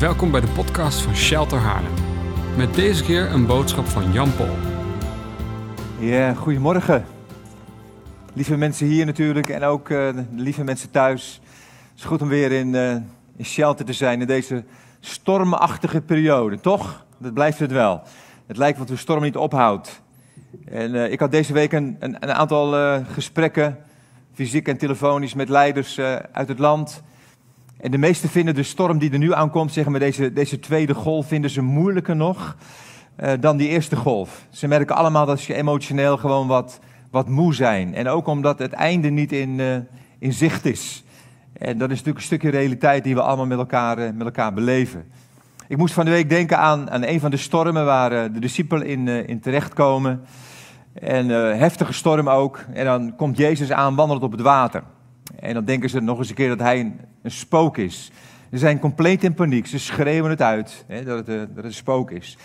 [0.00, 1.92] Welkom bij de podcast van Shelter Haarlem.
[2.56, 4.56] Met deze keer een boodschap van Jan Pol.
[5.98, 7.04] Ja, goedemorgen.
[8.32, 11.40] Lieve mensen hier natuurlijk en ook uh, de lieve mensen thuis.
[11.90, 12.92] Het is goed om weer in, uh,
[13.36, 14.64] in Shelter te zijn in deze
[15.00, 17.04] stormachtige periode, toch?
[17.18, 18.02] Dat blijft het wel.
[18.46, 20.02] Het lijkt wat de storm niet ophoudt.
[20.64, 23.78] En uh, ik had deze week een, een, een aantal gesprekken,
[24.32, 25.98] fysiek en telefonisch, met leiders
[26.32, 27.02] uit het land.
[27.80, 30.94] En de meesten vinden de storm die er nu aankomt, zeg maar deze, deze tweede
[30.94, 32.56] golf, vinden ze moeilijker nog
[33.20, 34.46] uh, dan die eerste golf.
[34.50, 36.80] Ze merken allemaal dat ze emotioneel gewoon wat,
[37.10, 37.94] wat moe zijn.
[37.94, 39.76] En ook omdat het einde niet in, uh,
[40.18, 41.04] in zicht is.
[41.52, 44.52] En dat is natuurlijk een stukje realiteit die we allemaal met elkaar, uh, met elkaar
[44.52, 45.04] beleven.
[45.68, 48.86] Ik moest van de week denken aan, aan een van de stormen waar de discipelen
[48.86, 50.24] in, in terechtkomen.
[50.94, 51.28] En
[51.58, 52.64] heftige storm ook.
[52.72, 54.82] En dan komt Jezus aan, wandelend op het water.
[55.38, 58.10] En dan denken ze nog eens een keer dat hij een, spook is.
[58.50, 59.66] Ze zijn compleet in paniek.
[59.66, 62.36] Ze schreeuwen het uit hè, dat, het, uh, dat een spook is.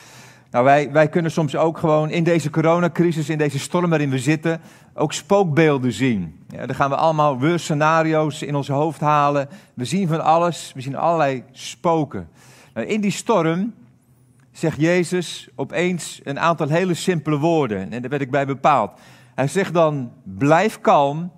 [0.51, 4.19] Nou, wij, wij kunnen soms ook gewoon in deze coronacrisis, in deze storm waarin we
[4.19, 4.61] zitten,
[4.93, 6.45] ook spookbeelden zien.
[6.47, 9.49] Ja, dan gaan we allemaal scenario's in ons hoofd halen.
[9.73, 12.27] We zien van alles, we zien allerlei spoken.
[12.73, 13.73] Nou, in die storm
[14.51, 17.91] zegt Jezus opeens een aantal hele simpele woorden.
[17.91, 18.91] En daar werd ik bij bepaald.
[19.35, 21.31] Hij zegt dan, blijf kalm,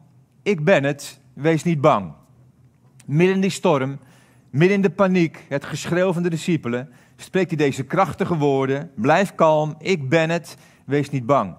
[0.44, 2.14] ik ben het, wees niet bang.
[3.06, 4.00] Midden in die storm,
[4.50, 9.36] midden in de paniek, het geschreeuw van de discipelen, spreekt hij deze krachtige woorden: Blijf
[9.36, 11.56] kalm, ik ben het, wees niet bang.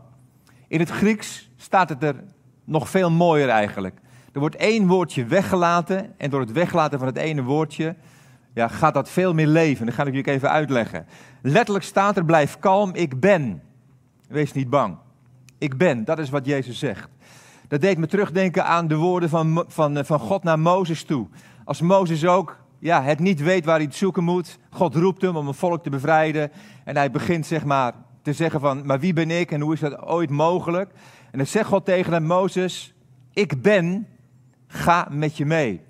[0.69, 2.25] In het Grieks staat het er
[2.65, 4.01] nog veel mooier eigenlijk.
[4.33, 7.97] Er wordt één woordje weggelaten en door het weglaten van het ene woordje
[8.55, 9.87] ja, gaat dat veel meer leven.
[9.87, 11.07] Dat ga ik jullie even uitleggen.
[11.43, 13.63] Letterlijk staat er: Blijf kalm, ik ben.
[14.29, 14.97] Wees niet bang.
[15.59, 17.09] Ik ben, dat is wat Jezus zegt.
[17.69, 21.27] Dat deed me terugdenken aan de woorden van, van, van God naar Mozes toe.
[21.65, 24.59] Als Mozes ook ja, het niet weet waar hij het zoeken moet.
[24.71, 26.51] God roept hem om een volk te bevrijden.
[26.85, 29.81] En hij begint zeg maar te zeggen van, maar wie ben ik en hoe is
[29.81, 30.91] dat ooit mogelijk?
[31.31, 32.95] En dan zegt God tegen hem, Mozes,
[33.33, 34.07] ik ben,
[34.67, 35.81] ga met je mee.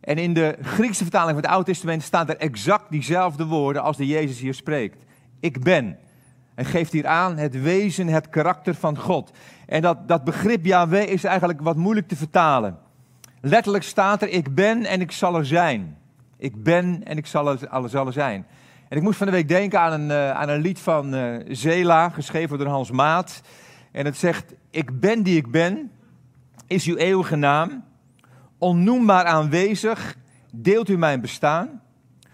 [0.00, 3.96] En in de Griekse vertaling van het Oude Testament staan er exact diezelfde woorden als
[3.96, 5.04] de Jezus hier spreekt.
[5.40, 5.98] Ik ben.
[6.54, 9.30] En geeft hier aan het wezen, het karakter van God.
[9.70, 12.78] En dat, dat begrip Yahweh is eigenlijk wat moeilijk te vertalen.
[13.40, 15.96] Letterlijk staat er, ik ben en ik zal er zijn.
[16.36, 18.46] Ik ben en ik zal er, zal zijn.
[18.88, 21.36] En ik moest van de week denken aan een, uh, aan een lied van uh,
[21.48, 23.42] Zela, geschreven door Hans Maat.
[23.92, 25.90] En het zegt, ik ben die ik ben,
[26.66, 27.84] is uw eeuwige naam.
[28.58, 30.16] Onnoembaar aanwezig,
[30.52, 31.82] deelt u mijn bestaan.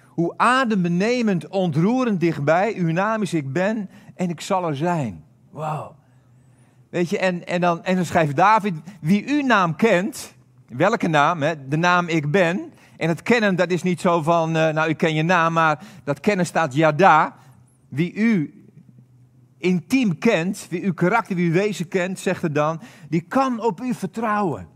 [0.04, 5.24] Hoe adembenemend, ontroerend dichtbij, uw naam is ik ben en ik zal er zijn.
[5.50, 5.96] Wauw.
[6.90, 10.34] Weet je, en, en, dan, en dan schrijft David, wie uw naam kent,
[10.68, 11.68] welke naam, hè?
[11.68, 12.72] de naam ik ben.
[12.96, 15.84] En het kennen, dat is niet zo van, uh, nou ik ken je naam, maar
[16.04, 17.36] dat kennen staat Yada.
[17.88, 18.64] Wie u
[19.58, 23.80] intiem kent, wie uw karakter, wie uw wezen kent, zegt er dan, die kan op
[23.80, 24.68] u vertrouwen.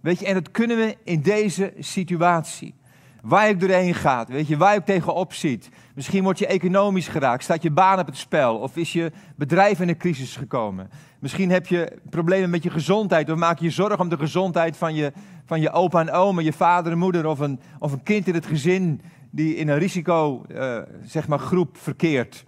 [0.00, 2.74] Weet je, en dat kunnen we in deze situatie.
[3.22, 5.68] Waar ook doorheen gaat, weet je, waar ook tegenop ziet.
[6.00, 9.80] Misschien word je economisch geraakt, staat je baan op het spel of is je bedrijf
[9.80, 10.90] in een crisis gekomen.
[11.18, 14.94] Misschien heb je problemen met je gezondheid of maak je zorgen om de gezondheid van
[14.94, 15.12] je,
[15.44, 18.34] van je opa en oma, je vader en moeder of een, of een kind in
[18.34, 19.00] het gezin
[19.30, 22.44] die in een risico uh, zeg maar, groep verkeert.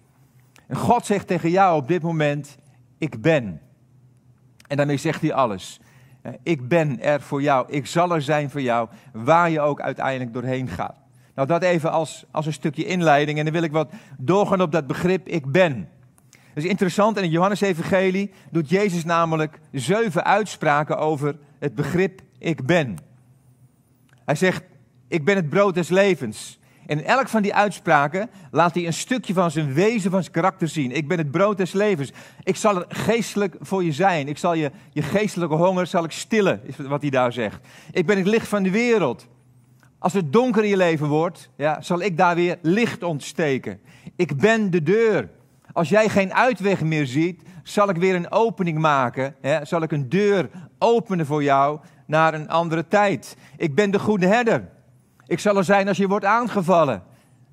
[0.66, 2.56] En God zegt tegen jou op dit moment,
[2.98, 3.60] ik ben.
[4.68, 5.80] En daarmee zegt hij alles.
[6.42, 7.66] Ik ben er voor jou.
[7.72, 11.01] Ik zal er zijn voor jou, waar je ook uiteindelijk doorheen gaat.
[11.34, 13.38] Nou, dat even als, als een stukje inleiding.
[13.38, 15.88] En dan wil ik wat doorgaan op dat begrip ik ben.
[16.30, 17.16] Dat is interessant.
[17.16, 22.96] In Johannes-evangelie doet Jezus namelijk zeven uitspraken over het begrip ik ben.
[24.24, 24.62] Hij zegt,
[25.08, 26.60] ik ben het brood des levens.
[26.86, 30.34] En in elk van die uitspraken laat hij een stukje van zijn wezen, van zijn
[30.34, 30.92] karakter zien.
[30.92, 32.12] Ik ben het brood des levens.
[32.42, 34.28] Ik zal er geestelijk voor je zijn.
[34.28, 37.66] Ik zal je, je geestelijke honger zal ik stillen, is wat hij daar zegt.
[37.90, 39.26] Ik ben het licht van de wereld.
[40.02, 43.80] Als het donker in je leven wordt, ja, zal ik daar weer licht ontsteken.
[44.16, 45.30] Ik ben de deur.
[45.72, 49.34] Als jij geen uitweg meer ziet, zal ik weer een opening maken.
[49.62, 53.36] Zal ik een deur openen voor jou naar een andere tijd.
[53.56, 54.68] Ik ben de goede herder.
[55.26, 57.02] Ik zal er zijn als je wordt aangevallen.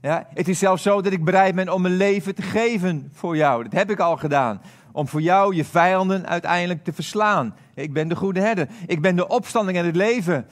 [0.02, 3.36] Ja, het is zelfs zo dat ik bereid ben om mijn leven te geven voor
[3.36, 3.64] jou.
[3.64, 4.62] Dat heb ik al gedaan.
[4.92, 7.56] Om voor jou je vijanden uiteindelijk te verslaan.
[7.76, 8.68] Ik ben de goede herder.
[8.88, 10.46] Ik ben de opstanding en het leven.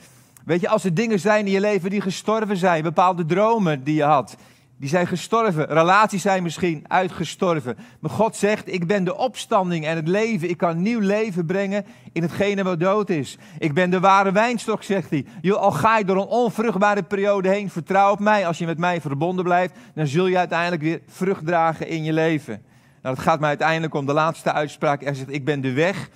[0.48, 3.94] Weet je, als er dingen zijn in je leven die gestorven zijn, bepaalde dromen die
[3.94, 4.36] je had.
[4.78, 5.66] Die zijn gestorven.
[5.66, 7.76] Relaties zijn misschien uitgestorven.
[8.00, 10.50] Maar God zegt, ik ben de opstanding en het leven.
[10.50, 13.38] Ik kan nieuw leven brengen in hetgene wat dood is.
[13.58, 15.24] Ik ben de ware wijnstok, zegt hij.
[15.40, 18.46] Je, al ga je door een onvruchtbare periode heen, vertrouw op mij.
[18.46, 22.12] Als je met mij verbonden blijft, dan zul je uiteindelijk weer vrucht dragen in je
[22.12, 22.62] leven.
[23.02, 25.04] Nou, het gaat mij uiteindelijk om de laatste uitspraak.
[25.04, 26.08] Hij zegt, ik ben de weg,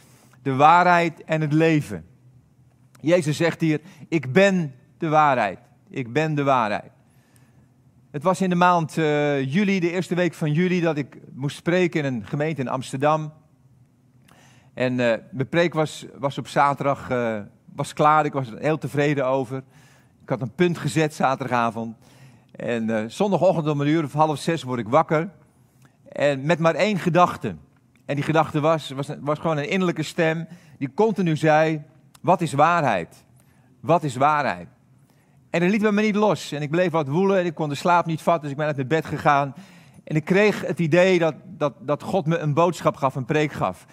[0.43, 2.11] de waarheid en het leven.
[3.03, 5.59] Jezus zegt hier, ik ben de waarheid.
[5.89, 6.91] Ik ben de waarheid.
[8.11, 11.57] Het was in de maand uh, juli, de eerste week van juli, dat ik moest
[11.57, 13.33] spreken in een gemeente in Amsterdam.
[14.75, 17.41] En uh, mijn preek was, was op zaterdag uh,
[17.75, 19.63] was klaar, ik was er heel tevreden over.
[20.23, 21.97] Ik had een punt gezet zaterdagavond.
[22.53, 25.31] En zondagochtend om een uur of half zes word ik wakker.
[26.09, 27.55] En met maar één gedachte.
[28.05, 30.47] En die gedachte was, was, was gewoon een innerlijke stem
[30.79, 31.83] die continu zei,
[32.23, 33.25] wat is waarheid?
[33.81, 34.69] Wat is waarheid?
[35.51, 36.53] En dat liet me niet los.
[36.53, 38.67] En ik bleef wat woelen en ik kon de slaap niet vatten, dus ik ben
[38.67, 39.55] uit mijn bed gegaan.
[40.05, 43.53] En ik kreeg het idee dat, dat, dat God me een boodschap gaf, een preek
[43.53, 43.87] gaf.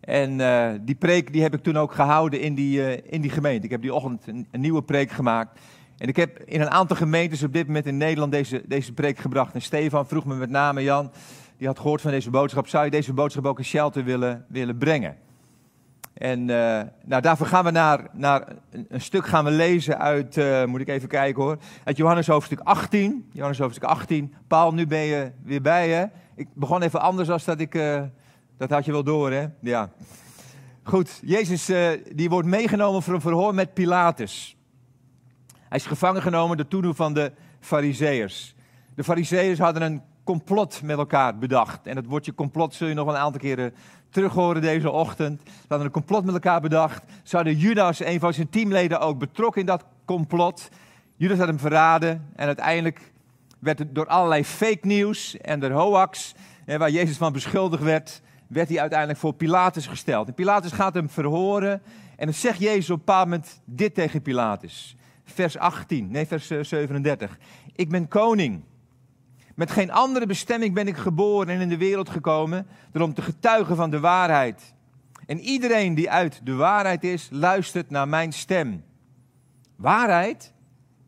[0.00, 3.30] En uh, die preek die heb ik toen ook gehouden in die, uh, in die
[3.30, 3.64] gemeente.
[3.64, 5.60] Ik heb die ochtend een, een, nieuwe preek gemaakt.
[5.98, 9.18] En ik heb in een aantal gemeentes op dit moment in Nederland deze, deze preek
[9.18, 9.54] gebracht.
[9.54, 11.10] En Stefan vroeg me met name, Jan,
[11.56, 14.78] die had gehoord van deze boodschap, zou je deze boodschap ook in shelter willen, willen
[14.78, 15.16] brengen?
[16.14, 18.48] En uh, nou, daarvoor gaan we naar, naar
[18.88, 22.60] een, stuk gaan we lezen uit, uh, moet ik even kijken hoor, uit Johannes hoofdstuk
[22.60, 23.30] 18.
[23.32, 24.34] Johannes hoofdstuk 18.
[24.46, 26.04] Paul, nu ben je weer bij hè?
[26.36, 28.02] Ik begon even anders als dat ik, uh,
[28.56, 29.46] dat had je wel door hè?
[29.60, 29.90] Ja.
[30.82, 31.70] Goed, Jezus
[32.12, 34.56] die wordt meegenomen voor een verhoor met Pilatus.
[35.68, 38.54] Hij is gevangen genomen door toedoen van de fariseërs.
[38.94, 41.86] De fariseërs hadden een complot met elkaar bedacht.
[41.86, 43.74] En het woordje complot zul je nog een aantal keren
[44.10, 45.40] terug horen deze ochtend.
[45.44, 47.02] Ze hadden een complot met elkaar bedacht.
[47.22, 50.68] Ze hadden Judas, een van zijn teamleden, ook betrokken in dat complot.
[51.16, 53.12] Judas had hem verraden en uiteindelijk
[53.58, 56.34] werd het door allerlei fake nieuws en de hoax,
[56.66, 60.28] waar Jezus van beschuldigd werd, werd hij uiteindelijk voor Pilatus gesteld.
[60.28, 61.82] En Pilatus gaat hem verhoren
[62.16, 64.96] en dan zegt Jezus op een bepaald moment dit tegen Pilatus.
[65.24, 67.38] Vers 18, nee vers 37.
[67.74, 68.62] Ik ben koning.
[69.54, 73.22] Met geen andere bestemming ben ik geboren en in de wereld gekomen dan om te
[73.22, 74.74] getuigen van de waarheid.
[75.26, 78.84] En iedereen die uit de waarheid is, luistert naar mijn stem.
[79.76, 80.52] Waarheid,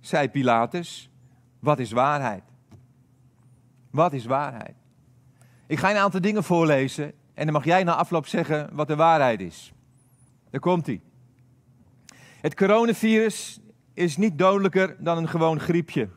[0.00, 1.10] zei Pilatus,
[1.60, 2.42] wat is waarheid?
[3.90, 4.74] Wat is waarheid?
[5.66, 8.96] Ik ga een aantal dingen voorlezen en dan mag jij na afloop zeggen wat de
[8.96, 9.72] waarheid is.
[10.50, 11.00] Daar komt hij.
[12.40, 13.60] Het coronavirus
[13.94, 16.08] is niet dodelijker dan een gewoon griepje.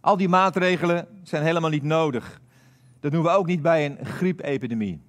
[0.00, 2.40] Al die maatregelen zijn helemaal niet nodig.
[3.00, 5.00] Dat doen we ook niet bij een griepepidemie.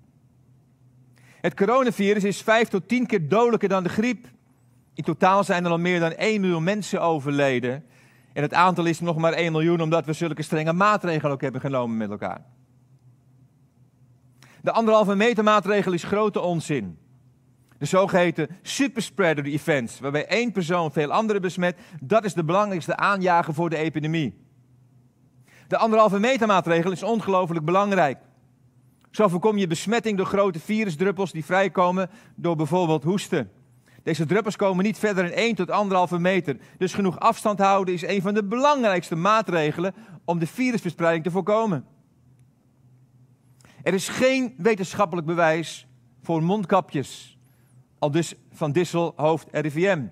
[1.41, 4.27] Het coronavirus is vijf tot tien keer dodelijker dan de griep.
[4.93, 7.85] In totaal zijn er al meer dan 1 miljoen mensen overleden.
[8.33, 11.61] En het aantal is nog maar 1 miljoen omdat we zulke strenge maatregelen ook hebben
[11.61, 12.45] genomen met elkaar.
[14.61, 16.97] De anderhalve meter maatregel is grote onzin.
[17.77, 23.53] De zogeheten superspreader events, waarbij één persoon veel anderen besmet, dat is de belangrijkste aanjager
[23.53, 24.40] voor de epidemie.
[25.71, 28.17] De anderhalve meter maatregel is ongelooflijk belangrijk.
[29.11, 33.51] Zo voorkom je besmetting door grote virusdruppels die vrijkomen door bijvoorbeeld hoesten.
[34.03, 36.57] Deze druppels komen niet verder dan 1 tot 1,5 meter.
[36.77, 39.93] Dus genoeg afstand houden is een van de belangrijkste maatregelen
[40.25, 41.85] om de virusverspreiding te voorkomen.
[43.83, 45.87] Er is geen wetenschappelijk bewijs
[46.21, 47.37] voor mondkapjes.
[47.99, 50.05] Al dus van Dissel, hoofd RIVM.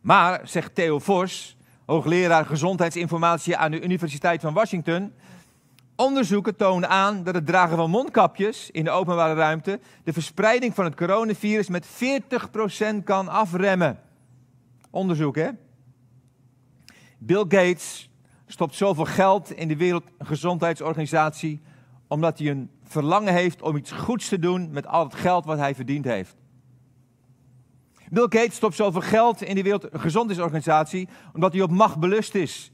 [0.00, 1.56] Maar, zegt Theo Vos,
[1.90, 5.12] hoogleraar gezondheidsinformatie aan de Universiteit van Washington.
[5.96, 10.84] Onderzoeken tonen aan dat het dragen van mondkapjes in de openbare ruimte de verspreiding van
[10.84, 11.88] het coronavirus met 40%
[13.04, 14.00] kan afremmen.
[14.90, 15.48] Onderzoek, hè?
[17.18, 18.10] Bill Gates
[18.46, 21.60] stopt zoveel geld in de Wereldgezondheidsorganisatie
[22.08, 25.58] omdat hij een verlangen heeft om iets goeds te doen met al het geld wat
[25.58, 26.39] hij verdiend heeft.
[28.10, 32.72] Bill Gates stopt zoveel geld in de Wereldgezondheidsorganisatie omdat hij op macht belust is.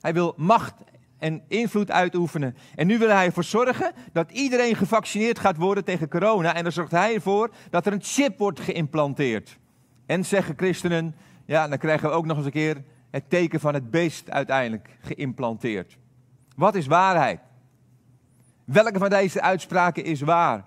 [0.00, 0.74] Hij wil macht
[1.18, 2.56] en invloed uitoefenen.
[2.74, 6.54] En nu wil hij ervoor zorgen dat iedereen gevaccineerd gaat worden tegen corona.
[6.54, 9.58] En dan zorgt hij ervoor dat er een chip wordt geïmplanteerd.
[10.06, 13.74] En zeggen christenen, ja, dan krijgen we ook nog eens een keer het teken van
[13.74, 15.98] het beest uiteindelijk geïmplanteerd.
[16.56, 17.40] Wat is waarheid?
[18.64, 20.64] Welke van deze uitspraken is waar?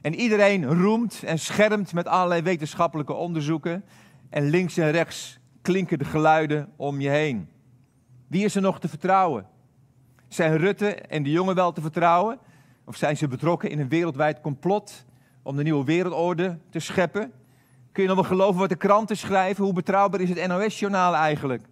[0.00, 3.84] En iedereen roemt en schermt met allerlei wetenschappelijke onderzoeken.
[4.30, 7.48] En links en rechts klinken de geluiden om je heen.
[8.26, 9.46] Wie is er nog te vertrouwen?
[10.28, 12.38] Zijn Rutte en de jongen wel te vertrouwen?
[12.84, 15.04] Of zijn ze betrokken in een wereldwijd complot
[15.42, 17.32] om de nieuwe wereldorde te scheppen?
[17.92, 19.64] Kun je nog wel geloven wat de kranten schrijven?
[19.64, 21.62] Hoe betrouwbaar is het NOS-journaal eigenlijk?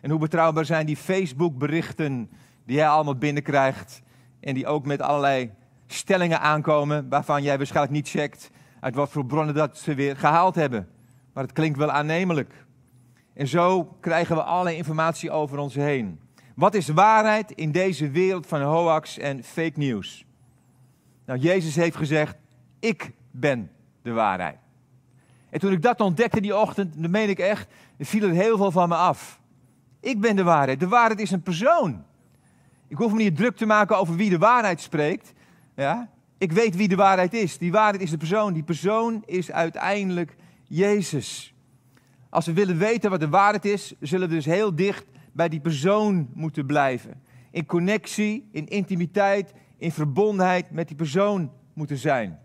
[0.00, 2.30] En hoe betrouwbaar zijn die Facebook-berichten
[2.64, 4.02] die jij allemaal binnenkrijgt.
[4.40, 5.50] En die ook met allerlei
[5.92, 10.54] stellingen aankomen waarvan jij waarschijnlijk niet checkt uit wat voor bronnen dat ze weer gehaald
[10.54, 10.88] hebben.
[11.32, 12.66] Maar het klinkt wel aannemelijk.
[13.34, 16.20] En zo krijgen we allerlei informatie over ons heen.
[16.54, 20.26] Wat is waarheid in deze wereld van hoax en fake news?
[21.26, 22.36] Nou, Jezus heeft gezegd,
[22.80, 23.70] ik ben
[24.02, 24.58] de waarheid.
[25.50, 27.68] En toen ik dat ontdekte die ochtend, dan meen ik echt,
[27.98, 29.40] viel er heel veel van me af.
[30.00, 30.80] Ik ben de waarheid.
[30.80, 32.04] De waarheid is een persoon.
[32.88, 35.32] Ik hoef me niet druk te maken over wie de waarheid spreekt.
[35.78, 36.10] Ja?
[36.38, 37.58] Ik weet wie de waarheid is.
[37.58, 38.52] Die waarheid is de persoon.
[38.52, 41.54] Die persoon is uiteindelijk Jezus.
[42.28, 45.60] Als we willen weten wat de waarheid is, zullen we dus heel dicht bij die
[45.60, 47.22] persoon moeten blijven.
[47.50, 52.38] In connectie, in intimiteit, in verbondenheid met die persoon moeten zijn.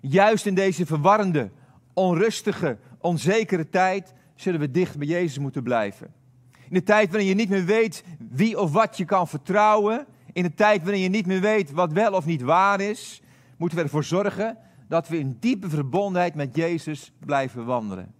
[0.00, 1.50] Juist in deze verwarrende,
[1.92, 6.14] onrustige, onzekere tijd zullen we dicht bij Jezus moeten blijven.
[6.68, 10.06] In de tijd waarin je niet meer weet wie of wat je kan vertrouwen,
[10.36, 13.22] in de tijd waarin je niet meer weet wat wel of niet waar is,
[13.56, 18.14] moeten we ervoor zorgen dat we in diepe verbondenheid met Jezus blijven wandelen.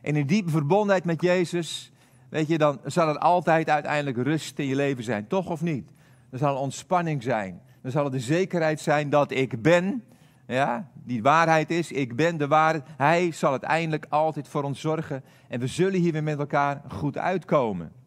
[0.00, 1.92] En in diepe verbondenheid met Jezus,
[2.28, 5.88] weet je, dan zal er altijd uiteindelijk rust in je leven zijn, toch of niet?
[6.30, 7.60] Dan zal er ontspanning zijn.
[7.82, 10.04] Dan zal er de zekerheid zijn dat ik ben,
[10.46, 12.84] ja, die waarheid is, ik ben de waarheid.
[12.96, 17.18] Hij zal uiteindelijk altijd voor ons zorgen en we zullen hier weer met elkaar goed
[17.18, 18.01] uitkomen.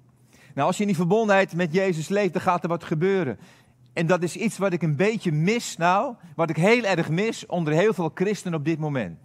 [0.55, 3.39] Nou, als je in die verbondenheid met Jezus leeft, dan gaat er wat gebeuren.
[3.93, 7.45] En dat is iets wat ik een beetje mis, nou, wat ik heel erg mis
[7.45, 9.19] onder heel veel christenen op dit moment.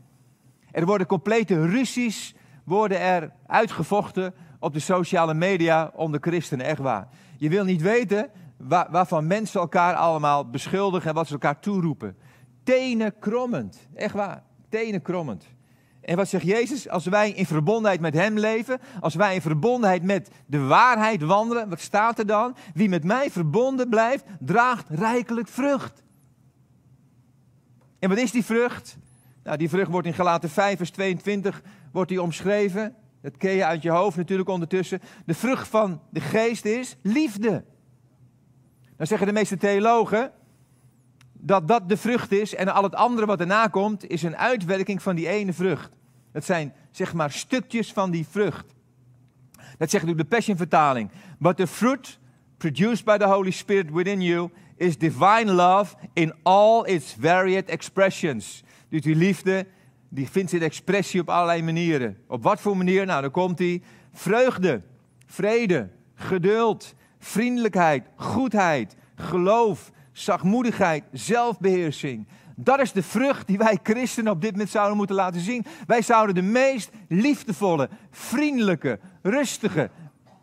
[0.70, 2.34] Er worden complete ruzies
[2.64, 7.08] worden er uitgevochten op de sociale media onder christenen, echt waar.
[7.36, 12.16] Je wil niet weten waar, waarvan mensen elkaar allemaal beschuldigen en wat ze elkaar toeroepen.
[12.62, 15.44] Tenen krommend, echt waar, tenen krommend.
[16.00, 16.88] En wat zegt Jezus?
[16.88, 21.68] Als wij in verbondenheid met Hem leven, als wij in verbondenheid met de waarheid wandelen,
[21.68, 22.56] wat staat er dan?
[22.74, 26.02] Wie met mij verbonden blijft, draagt rijkelijk vrucht.
[27.98, 28.96] En wat is die vrucht?
[29.42, 32.94] Nou, die vrucht wordt in Galaten 5, vers 22 wordt die omschreven.
[33.22, 35.00] Dat ken je uit je hoofd natuurlijk ondertussen.
[35.26, 37.64] De vrucht van de geest is liefde.
[38.96, 40.32] Dan zeggen de meeste theologen
[41.40, 45.02] dat dat de vrucht is en al het andere wat erna komt is een uitwerking
[45.02, 45.90] van die ene vrucht.
[46.32, 48.74] Dat zijn zeg maar stukjes van die vrucht.
[49.78, 51.10] Dat zegt ook de Passion vertaling.
[51.38, 52.18] But the fruit
[52.56, 58.64] produced by the Holy Spirit within you is divine love in all its varied expressions.
[58.88, 59.66] Dus die liefde,
[60.08, 62.16] die vindt zijn expressie op allerlei manieren.
[62.26, 63.06] Op wat voor manier?
[63.06, 63.82] Nou, dan komt die
[64.12, 64.82] vreugde,
[65.26, 69.90] vrede, geduld, vriendelijkheid, goedheid, geloof,
[70.20, 72.26] zachtmoedigheid, zelfbeheersing.
[72.56, 75.64] Dat is de vrucht die wij christenen op dit moment zouden moeten laten zien.
[75.86, 79.90] Wij zouden de meest liefdevolle, vriendelijke, rustige,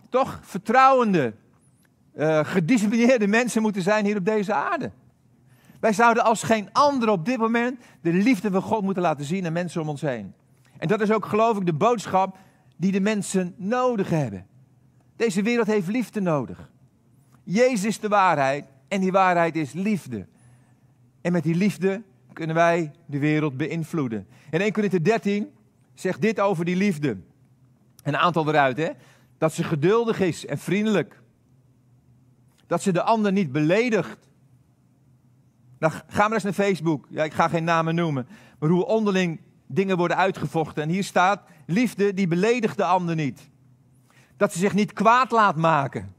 [0.09, 1.33] toch vertrouwende,
[2.15, 4.91] uh, gedisciplineerde mensen moeten zijn hier op deze aarde.
[5.79, 9.45] Wij zouden als geen ander op dit moment de liefde van God moeten laten zien
[9.45, 10.33] aan mensen om ons heen.
[10.77, 12.37] En dat is ook, geloof ik, de boodschap
[12.77, 14.45] die de mensen nodig hebben.
[15.15, 16.69] Deze wereld heeft liefde nodig.
[17.43, 20.27] Jezus is de waarheid en die waarheid is liefde.
[21.21, 22.01] En met die liefde
[22.33, 24.27] kunnen wij de wereld beïnvloeden.
[24.51, 25.51] In 1 Corinthië 13
[25.93, 27.17] zegt dit over die liefde.
[28.03, 28.89] Een aantal eruit, hè?
[29.37, 31.21] Dat ze geduldig is en vriendelijk.
[32.67, 34.29] Dat ze de ander niet beledigt.
[35.79, 37.07] Nou, ga maar eens naar Facebook.
[37.09, 38.27] Ja, ik ga geen namen noemen.
[38.59, 40.83] Maar hoe onderling dingen worden uitgevochten.
[40.83, 43.49] En hier staat, liefde die beledigt de ander niet.
[44.37, 46.15] Dat ze zich niet kwaad laat maken.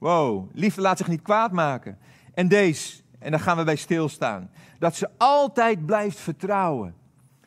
[0.00, 1.98] Wow, liefde laat zich niet kwaad maken.
[2.34, 4.50] En deze, en daar gaan we bij stilstaan.
[4.78, 6.94] Dat ze altijd blijft vertrouwen.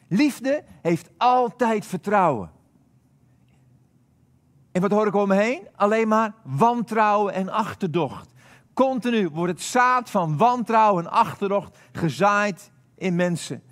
[0.07, 2.51] Liefde heeft altijd vertrouwen.
[4.71, 5.67] En wat hoor ik om me heen?
[5.75, 8.33] Alleen maar wantrouwen en achterdocht.
[8.73, 13.63] Continu wordt het zaad van wantrouwen en achterdocht gezaaid in mensen.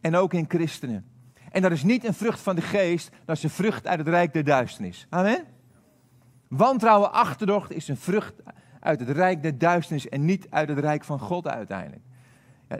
[0.00, 1.10] En ook in christenen.
[1.50, 4.08] En dat is niet een vrucht van de geest, dat is een vrucht uit het
[4.08, 5.06] rijk der duisternis.
[5.08, 5.44] Amen?
[6.50, 8.34] Wantrouwen, achterdocht is een vrucht
[8.80, 12.02] uit het rijk der duisternis en niet uit het rijk van God uiteindelijk.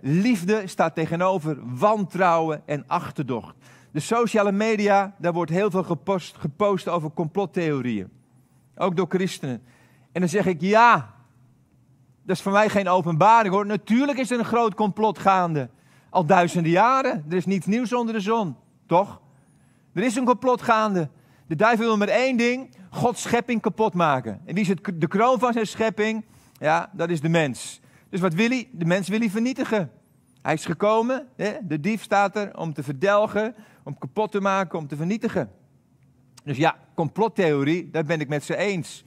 [0.00, 3.54] liefde staat tegenover wantrouwen en achterdocht.
[3.90, 8.08] De sociale media, daar wordt heel veel gepost, gepost over complottheorieën.
[8.76, 9.62] Ook door christenen.
[10.12, 11.14] En dan zeg ik ja,
[12.22, 13.66] dat is voor mij geen openbaring hoor.
[13.66, 15.68] Natuurlijk is er een groot complot gaande.
[16.08, 17.24] Al duizenden jaren.
[17.28, 18.56] Er is niets nieuws onder de zon.
[18.86, 19.20] Toch?
[19.92, 21.08] Er is een complot gaande.
[21.46, 24.40] De duivel wil maar één ding: Gods schepping kapot maken.
[24.44, 26.24] En wie is het, de kroon van zijn schepping?
[26.58, 27.80] Ja, dat is de mens.
[28.08, 28.68] Dus wat wil hij?
[28.72, 29.90] De mens wil hij vernietigen.
[30.42, 31.52] Hij is gekomen, hè?
[31.62, 33.54] de dief staat er, om te verdelgen,
[33.84, 35.50] om kapot te maken, om te vernietigen.
[36.44, 39.04] Dus ja, complottheorie, daar ben ik met ze eens.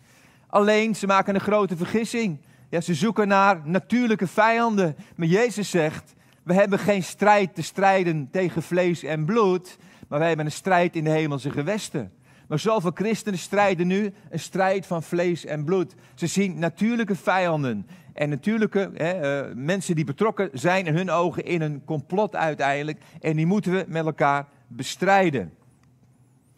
[0.47, 2.39] Alleen ze maken een grote vergissing.
[2.69, 4.95] Ja, ze zoeken naar natuurlijke vijanden.
[5.15, 6.13] Maar Jezus zegt:
[6.43, 9.77] We hebben geen strijd te strijden tegen vlees en bloed.
[10.07, 12.11] Maar wij hebben een strijd in de hemelse gewesten.
[12.53, 15.95] Maar zoveel christenen strijden nu een strijd van vlees en bloed.
[16.15, 17.87] Ze zien natuurlijke vijanden.
[18.13, 23.01] En natuurlijke hè, eh, mensen die betrokken zijn in hun ogen in een complot uiteindelijk.
[23.21, 25.53] En die moeten we met elkaar bestrijden.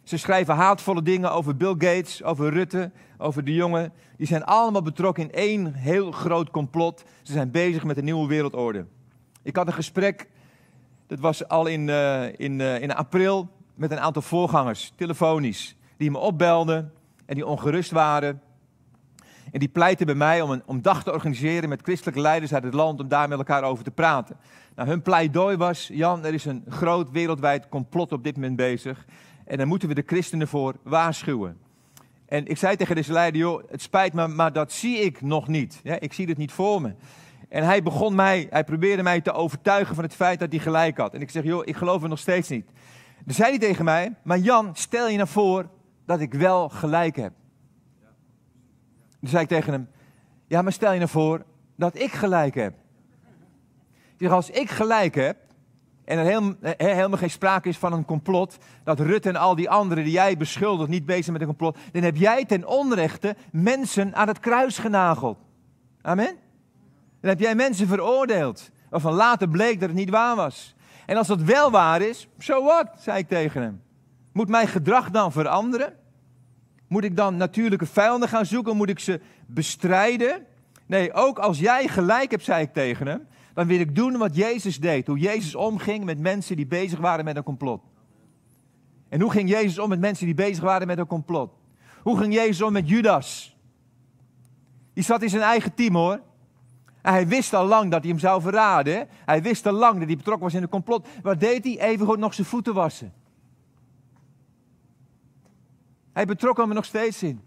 [0.04, 3.92] Ze schrijven haatvolle dingen over Bill Gates, over Rutte, over de jongen.
[4.16, 7.04] Die zijn allemaal betrokken in één heel groot complot.
[7.22, 8.86] Ze zijn bezig met een nieuwe wereldorde.
[9.42, 10.28] Ik had een gesprek,
[11.06, 15.76] dat was al in, uh, in, uh, in april, met een aantal voorgangers, telefonisch.
[15.96, 16.92] Die me opbelden
[17.26, 18.40] en die ongerust waren.
[19.52, 22.64] En die pleiten bij mij om een om dag te organiseren met christelijke leiders uit
[22.64, 24.36] het land om daar met elkaar over te praten.
[24.74, 29.06] Nou, hun pleidooi was, Jan, er is een groot wereldwijd complot op dit moment bezig.
[29.44, 31.58] En daar moeten we de christenen voor waarschuwen.
[32.26, 35.48] En ik zei tegen deze leider, joh, het spijt me, maar dat zie ik nog
[35.48, 35.80] niet.
[35.82, 36.94] Ja, ik zie het niet voor me.
[37.48, 40.96] En hij begon mij, hij probeerde mij te overtuigen van het feit dat hij gelijk
[40.96, 41.14] had.
[41.14, 42.66] En ik zeg, joh, ik geloof het nog steeds niet.
[43.24, 45.68] Dan zei hij tegen mij, maar Jan, stel je nou voor
[46.06, 47.32] dat ik wel gelijk heb.
[49.20, 49.88] Toen zei ik tegen hem,
[50.46, 51.44] ja, maar stel je nou voor
[51.76, 52.74] dat ik gelijk heb.
[54.16, 55.36] Ik als ik gelijk heb,
[56.04, 59.70] en er helemaal, helemaal geen sprake is van een complot, dat Rutte en al die
[59.70, 64.14] anderen die jij beschuldigt niet bezig met een complot, dan heb jij ten onrechte mensen
[64.14, 65.38] aan het kruis genageld.
[66.02, 66.36] Amen?
[67.20, 70.74] Dan heb jij mensen veroordeeld, waarvan later bleek dat het niet waar was.
[71.06, 73.82] En als dat wel waar is, zo wat, zei ik tegen hem.
[74.36, 75.92] Moet mijn gedrag dan veranderen?
[76.88, 78.76] Moet ik dan natuurlijke vijanden gaan zoeken?
[78.76, 80.46] Moet ik ze bestrijden?
[80.86, 84.36] Nee, ook als jij gelijk hebt, zei ik tegen hem, dan wil ik doen wat
[84.36, 85.06] Jezus deed.
[85.06, 87.82] Hoe Jezus omging met mensen die bezig waren met een complot.
[89.08, 91.52] En hoe ging Jezus om met mensen die bezig waren met een complot?
[92.02, 93.56] Hoe ging Jezus om met Judas?
[94.92, 96.20] Die zat in zijn eigen team hoor.
[97.02, 99.08] En hij wist al lang dat hij hem zou verraden.
[99.10, 101.06] Hij wist al lang dat hij betrokken was in een complot.
[101.22, 101.80] Wat deed hij?
[101.80, 103.12] Even goed nog zijn voeten wassen.
[106.16, 107.40] Hij betrok hem er nog steeds in.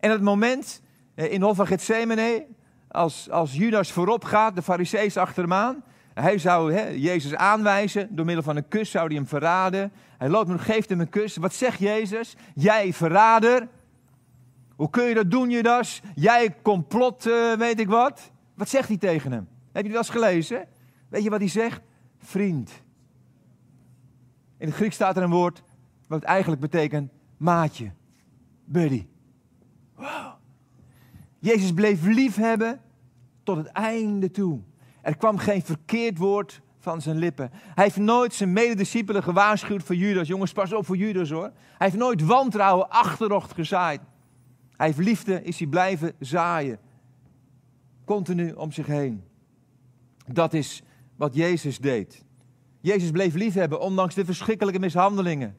[0.00, 0.82] En het moment
[1.14, 2.46] eh, in Hof van Gethsemane,
[2.88, 5.84] als, als Judas voorop gaat, de farisees achter hem aan.
[6.14, 9.92] Hij zou hè, Jezus aanwijzen, door middel van een kus zou hij hem verraden.
[10.18, 11.36] Hij loopt hem, geeft hem een kus.
[11.36, 12.36] Wat zegt Jezus?
[12.54, 13.68] Jij verrader.
[14.76, 16.02] Hoe kun je dat doen, Judas?
[16.14, 18.30] Jij complot, uh, weet ik wat.
[18.54, 19.48] Wat zegt hij tegen hem?
[19.72, 20.68] Heb je wel eens gelezen?
[21.08, 21.80] Weet je wat hij zegt?
[22.18, 22.70] Vriend.
[24.58, 25.62] In het Grieks staat er een woord
[26.06, 27.12] wat eigenlijk betekent
[27.44, 27.92] maatje,
[28.64, 29.06] buddy.
[29.96, 30.32] Wow.
[31.38, 32.80] Jezus bleef lief hebben
[33.42, 34.60] tot het einde toe.
[35.02, 37.50] Er kwam geen verkeerd woord van zijn lippen.
[37.52, 40.28] Hij heeft nooit zijn medediscipelen gewaarschuwd voor Judas.
[40.28, 41.52] Jongens, pas op voor Judas hoor.
[41.52, 44.00] Hij heeft nooit wantrouwen, achterdocht gezaaid.
[44.76, 46.78] Hij heeft liefde, is hij blijven zaaien.
[48.04, 49.24] Continu om zich heen.
[50.26, 50.82] Dat is
[51.16, 52.24] wat Jezus deed.
[52.80, 55.56] Jezus bleef lief hebben, ondanks de verschrikkelijke mishandelingen.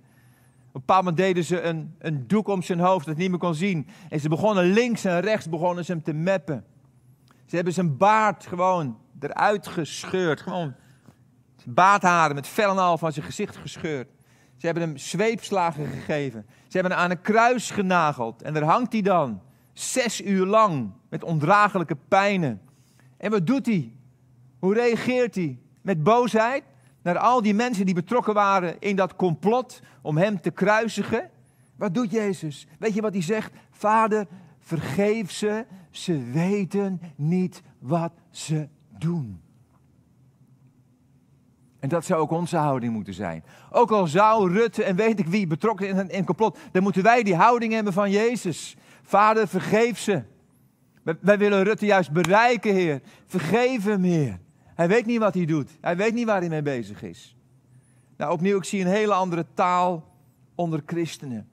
[0.75, 3.39] Op een paar moment deden ze een, een doek om zijn hoofd dat niet meer
[3.39, 3.87] kon zien.
[4.09, 6.65] En ze begonnen links en rechts begonnen ze hem te meppen.
[7.45, 10.41] Ze hebben zijn baard gewoon eruit gescheurd.
[10.41, 10.73] Gewoon
[11.65, 14.07] baardharen met vel en al van zijn gezicht gescheurd.
[14.57, 16.45] Ze hebben hem zweepslagen gegeven.
[16.47, 18.41] Ze hebben hem aan een kruis genageld.
[18.41, 19.41] En daar hangt hij dan.
[19.73, 20.91] Zes uur lang.
[21.09, 22.61] Met ondraaglijke pijnen.
[23.17, 23.93] En wat doet hij?
[24.59, 25.59] Hoe reageert hij?
[25.81, 26.63] Met boosheid?
[27.05, 31.29] Naar al die mensen die betrokken waren in dat complot om hem te kruisigen.
[31.75, 32.67] Wat doet Jezus?
[32.79, 33.53] Weet je wat hij zegt?
[33.71, 34.27] Vader,
[34.59, 39.41] vergeef ze, ze weten niet wat ze doen.
[41.79, 43.43] En dat zou ook onze houding moeten zijn.
[43.71, 47.23] Ook al zou Rutte en weet ik wie betrokken in een complot, dan moeten wij
[47.23, 48.75] die houding hebben van Jezus.
[49.01, 50.23] Vader, vergeef ze.
[51.21, 53.01] Wij willen Rutte juist bereiken, Heer.
[53.25, 54.39] Vergeef hem, Heer.
[54.75, 55.77] Hij weet niet wat hij doet.
[55.81, 57.35] Hij weet niet waar hij mee bezig is.
[58.17, 60.13] Nou, opnieuw, ik zie een hele andere taal
[60.55, 61.49] onder christenen.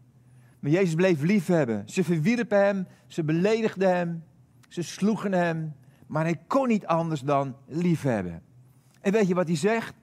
[0.60, 1.88] Maar Jezus bleef liefhebben.
[1.88, 4.24] Ze verwierpen hem, ze beledigden hem,
[4.68, 5.72] ze sloegen hem.
[6.06, 8.42] Maar hij kon niet anders dan liefhebben.
[9.00, 9.94] En weet je wat hij zegt?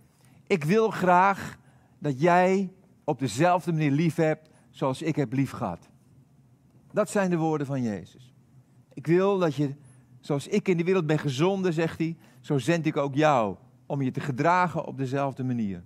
[0.48, 1.58] Ik wil graag
[2.00, 2.72] dat jij
[3.04, 5.90] op dezelfde manier lief hebt zoals ik heb lief gehad.
[6.92, 8.34] Dat zijn de woorden van Jezus.
[8.94, 9.76] Ik wil dat je,
[10.20, 13.56] zoals ik in de wereld ben gezonden, zegt hij, zo zend ik ook jou
[13.86, 15.84] om je te gedragen op dezelfde manier.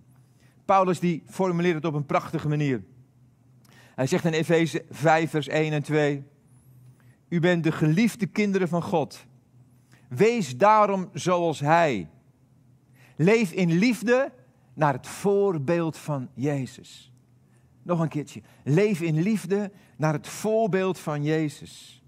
[0.66, 2.84] Paulus die formuleert het op een prachtige manier.
[3.96, 6.24] Hij zegt in Efeze 5, vers 1 en 2:
[7.30, 9.26] U bent de geliefde kinderen van God.
[10.08, 12.10] Wees daarom zoals Hij.
[13.16, 14.32] Leef in liefde
[14.74, 17.12] naar het voorbeeld van Jezus.
[17.84, 18.42] Nog een keertje.
[18.64, 22.03] Leef in liefde naar het voorbeeld van Jezus.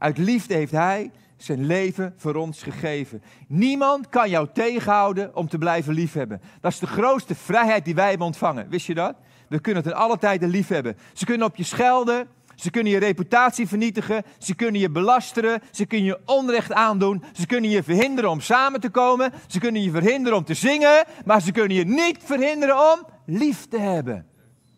[0.00, 3.22] Uit liefde heeft hij zijn leven voor ons gegeven.
[3.46, 6.40] Niemand kan jou tegenhouden om te blijven liefhebben.
[6.60, 8.68] Dat is de grootste vrijheid die wij hebben ontvangen.
[8.68, 9.14] Wist je dat?
[9.48, 10.96] We kunnen het in alle tijden liefhebben.
[11.12, 15.86] Ze kunnen op je schelden, ze kunnen je reputatie vernietigen, ze kunnen je belasteren, ze
[15.86, 19.90] kunnen je onrecht aandoen, ze kunnen je verhinderen om samen te komen, ze kunnen je
[19.90, 24.26] verhinderen om te zingen, maar ze kunnen je niet verhinderen om lief te hebben.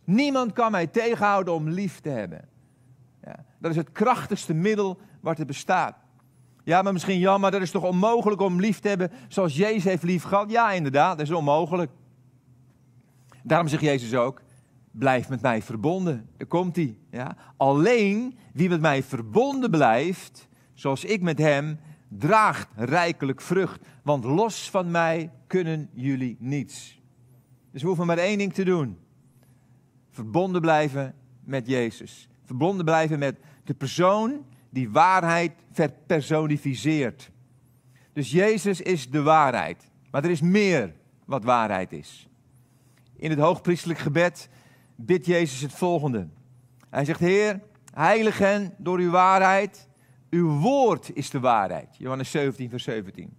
[0.04, 2.48] Niemand kan mij tegenhouden om lief te hebben.
[3.24, 5.96] Ja, dat is het krachtigste middel wat er bestaat.
[6.64, 10.02] Ja, maar misschien jammer, dat is toch onmogelijk om lief te hebben zoals Jezus heeft
[10.02, 10.50] lief gehad?
[10.50, 11.90] Ja, inderdaad, dat is onmogelijk.
[13.42, 14.42] Daarom zegt Jezus ook,
[14.90, 16.28] blijf met mij verbonden.
[16.36, 16.96] Daar komt hij.
[17.10, 17.36] Ja.
[17.56, 23.80] Alleen wie met mij verbonden blijft, zoals ik met hem, draagt rijkelijk vrucht.
[24.02, 27.00] Want los van mij kunnen jullie niets.
[27.70, 28.98] Dus we hoeven maar één ding te doen.
[30.10, 32.28] Verbonden blijven met Jezus.
[32.44, 37.30] Verbonden blijven met de persoon die waarheid verpersonificeert.
[38.12, 39.90] Dus Jezus is de waarheid.
[40.10, 42.28] Maar er is meer wat waarheid is.
[43.16, 44.48] In het hoogpriestelijk gebed
[44.96, 46.28] bidt Jezus het volgende.
[46.90, 47.60] Hij zegt, Heer,
[47.94, 49.88] heilig hen door uw waarheid.
[50.30, 51.96] Uw woord is de waarheid.
[51.98, 53.36] Johannes 17, vers 17.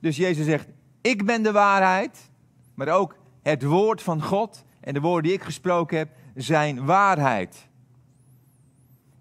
[0.00, 0.68] Dus Jezus zegt,
[1.00, 2.30] ik ben de waarheid,
[2.74, 7.68] maar ook het woord van God en de woorden die ik gesproken heb zijn waarheid.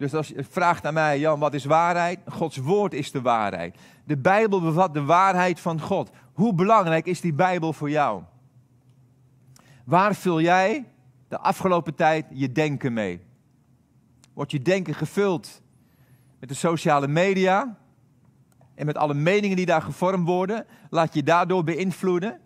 [0.02, 2.20] Dus als je vraagt aan mij, Jan, wat is waarheid?
[2.28, 3.78] Gods woord is de waarheid.
[4.04, 6.10] De Bijbel bevat de waarheid van God.
[6.34, 8.24] Hoe belangrijk is die Bijbel voor jou?
[9.86, 10.86] Waar vul jij
[11.28, 13.22] de afgelopen tijd je denken mee?
[14.34, 15.62] Wordt je denken gevuld
[16.40, 17.78] met de sociale media
[18.76, 20.66] en met alle meningen die daar gevormd worden?
[20.90, 22.40] Laat je daardoor beïnvloeden?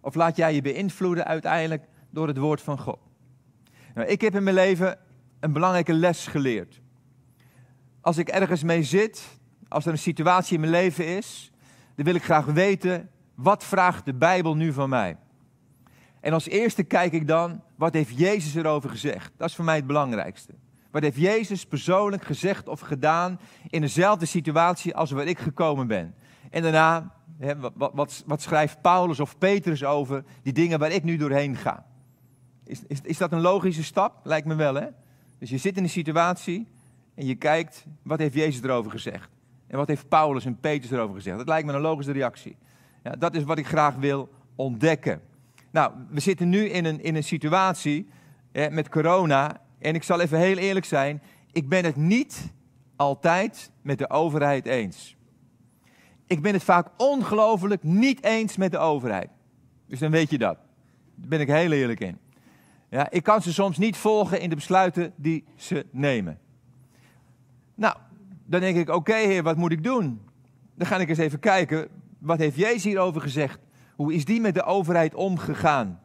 [0.00, 2.98] Of laat jij je beïnvloeden uiteindelijk door het woord van God?
[3.94, 4.98] Nou, ik heb in mijn leven
[5.40, 6.82] een belangrijke les geleerd.
[8.04, 9.38] Als ik ergens mee zit,
[9.68, 11.52] als er een situatie in mijn leven is,
[11.94, 15.16] dan wil ik graag weten, wat vraagt de Bijbel nu van mij?
[16.20, 19.32] En als eerste kijk ik dan, wat heeft Jezus erover gezegd?
[19.36, 20.52] Dat is voor mij het belangrijkste.
[20.90, 26.14] Wat heeft Jezus persoonlijk gezegd of gedaan in dezelfde situatie als waar ik gekomen ben?
[26.50, 27.14] En daarna,
[27.74, 31.86] wat, wat, wat, schrijft Paulus of Petrus over die dingen waar ik nu doorheen ga?
[32.64, 34.20] Is, is, is dat een logische stap?
[34.24, 34.86] Lijkt me wel, hè?
[35.38, 36.72] Dus je zit in een situatie
[37.14, 39.28] en je kijkt, wat heeft Jezus erover gezegd?
[39.66, 41.36] En wat heeft Paulus en Petrus erover gezegd?
[41.36, 42.56] Dat lijkt me een logische reactie.
[43.02, 45.20] Ja, dat is wat ik graag wil ontdekken.
[45.70, 48.08] Nou, we zitten nu in een, in een situatie
[48.70, 49.60] met corona.
[49.78, 51.22] En ik zal even heel eerlijk zijn.
[51.52, 52.52] Ik ben het niet
[52.96, 55.16] altijd met de overheid eens.
[56.26, 59.30] Ik ben het vaak ongelooflijk niet eens met de overheid.
[59.86, 60.56] Dus dan weet je dat.
[61.14, 62.18] Daar ben ik heel eerlijk in.
[62.90, 66.38] Ja, ik kan ze soms niet volgen in de besluiten die ze nemen.
[67.74, 67.96] Nou,
[68.44, 70.20] dan denk ik, oké heer, wat moet ik doen?
[70.74, 73.58] Dan ga ik eens even kijken, wat heeft Jezus hierover gezegd?
[73.94, 76.00] Hoe is die met de overheid omgegaan?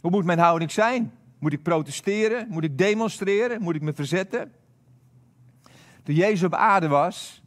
[0.00, 1.12] Hoe moet mijn houding zijn?
[1.38, 2.46] Moet ik protesteren?
[2.48, 3.62] Moet ik demonstreren?
[3.62, 4.52] Moet ik me verzetten?
[6.02, 7.42] Toen Jezus op aarde was,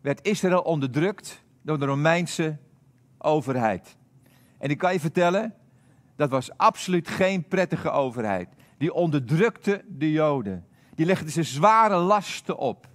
[0.00, 2.58] werd Israël onderdrukt door de Romeinse
[3.18, 3.96] overheid.
[4.58, 5.54] En ik kan je vertellen,
[6.16, 8.48] dat was absoluut geen prettige overheid.
[8.78, 10.66] Die onderdrukte de Joden.
[10.94, 12.88] Die legde ze zware lasten op.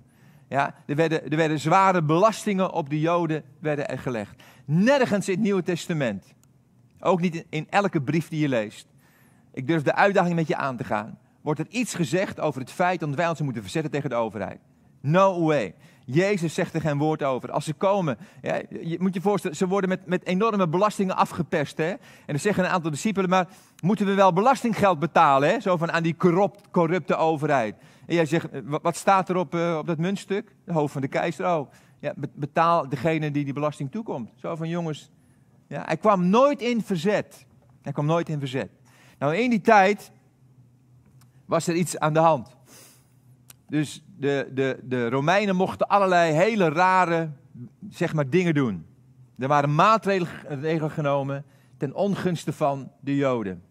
[0.52, 4.44] Ja, er, werden, er werden zware belastingen op de Joden werden er gelegd.
[4.66, 6.34] Nergens in het Nieuwe Testament.
[7.00, 8.88] Ook niet in elke brief die je leest.
[9.54, 11.18] Ik durf de uitdaging met je aan te gaan.
[11.42, 14.60] Wordt er iets gezegd over het feit dat wij ons moeten verzetten tegen de overheid?
[15.02, 15.76] No way.
[16.06, 17.52] Jezus zegt er geen woord over.
[17.52, 21.78] Als ze komen, ja, je moet je voorstellen, ze worden met, met enorme belastingen afgeperst.
[21.78, 21.90] Hè?
[21.90, 23.48] En dan zeggen een aantal discipelen, maar
[23.82, 25.50] moeten we wel belastinggeld betalen?
[25.50, 25.60] Hè?
[25.60, 27.76] Zo van aan die corrupt, corrupte overheid.
[28.12, 30.56] En jij zegt, eh, wat, staat er op, uh, op dat muntstuk?
[30.64, 31.46] De hoofd van de keizer.
[31.46, 34.32] Oh, ja, betaal degene die die belasting toekomt.
[34.36, 35.12] Zo van jongens.
[35.68, 37.46] Ja, hij kwam nooit in verzet.
[37.82, 38.70] Hij kwam nooit in verzet.
[39.20, 40.12] Nou, in die tijd
[41.46, 42.56] was er iets aan de hand.
[43.70, 47.30] Dus de, de, de Romeinen mochten allerlei hele rare
[47.90, 48.86] zeg maar, dingen doen.
[49.38, 51.46] Er waren maatregelen genomen
[51.78, 53.64] ten ongunste van de Joden.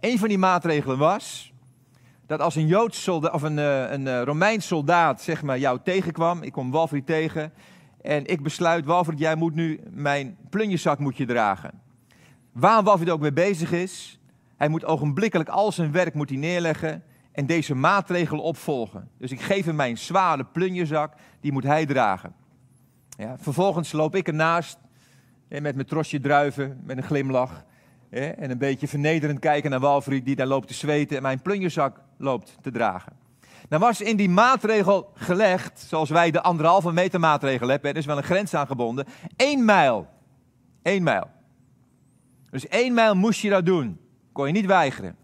[0.00, 1.49] Een van die maatregelen was
[2.30, 5.78] dat als een Joods soldaat, of een, eh, een eh, Romeins soldaat zeg maar, jou
[5.84, 7.52] tegenkwam, ik kom Walfried tegen,
[8.02, 11.80] en ik besluit, Walfried, jij moet nu mijn plunjezak moet je dragen.
[12.52, 14.20] Waar Walfried ook mee bezig is,
[14.56, 19.08] hij moet ogenblikkelijk al zijn werk moet hij neerleggen en deze maatregelen opvolgen.
[19.18, 22.34] Dus ik geef hem mijn zware plunjezak, die moet hij dragen.
[23.08, 24.78] Ja, vervolgens loop ik ernaast
[25.48, 27.64] met mijn trosje druiven, met een glimlach.
[28.10, 32.00] En een beetje vernederend kijken naar Walfried die daar loopt te zweten en mijn plunjezak
[32.18, 33.12] loopt te dragen.
[33.68, 38.06] Dan was in die maatregel gelegd, zoals wij de anderhalve meter maatregel hebben, er is
[38.06, 40.06] wel een grens aan gebonden, één mijl.
[40.82, 41.30] Eén mijl.
[42.50, 44.00] Dus één mijl moest je dat doen.
[44.32, 45.16] Kon je niet weigeren.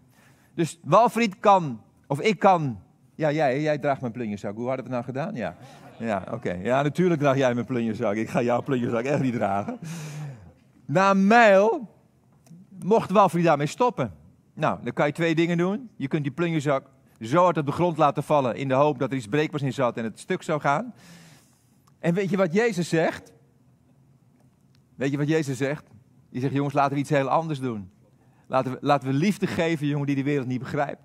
[0.55, 2.79] Dus Walfried kan, of ik kan,
[3.15, 4.55] ja jij, jij draagt mijn plunjezak.
[4.55, 5.35] Hoe hadden we het nou gedaan?
[5.35, 5.55] Ja,
[5.97, 6.51] ja oké.
[6.51, 8.15] Ja, natuurlijk draag jij mijn plunjezak.
[8.15, 9.79] Ik ga jouw plunjezak echt niet dragen.
[10.85, 11.89] Na een mijl
[12.83, 14.13] mocht Walfried daarmee stoppen.
[14.53, 15.89] Nou, dan kan je twee dingen doen.
[15.95, 16.89] Je kunt die plunjezak
[17.21, 19.73] zo hard op de grond laten vallen in de hoop dat er iets breekbaars in
[19.73, 20.93] zat en het stuk zou gaan.
[21.99, 23.33] En weet je wat Jezus zegt?
[24.95, 25.85] Weet je wat Jezus zegt?
[26.29, 27.89] Die zegt, jongens, laten we iets heel anders doen.
[28.47, 31.01] Laten we, laten we liefde geven, jongen, die de wereld niet begrijpt.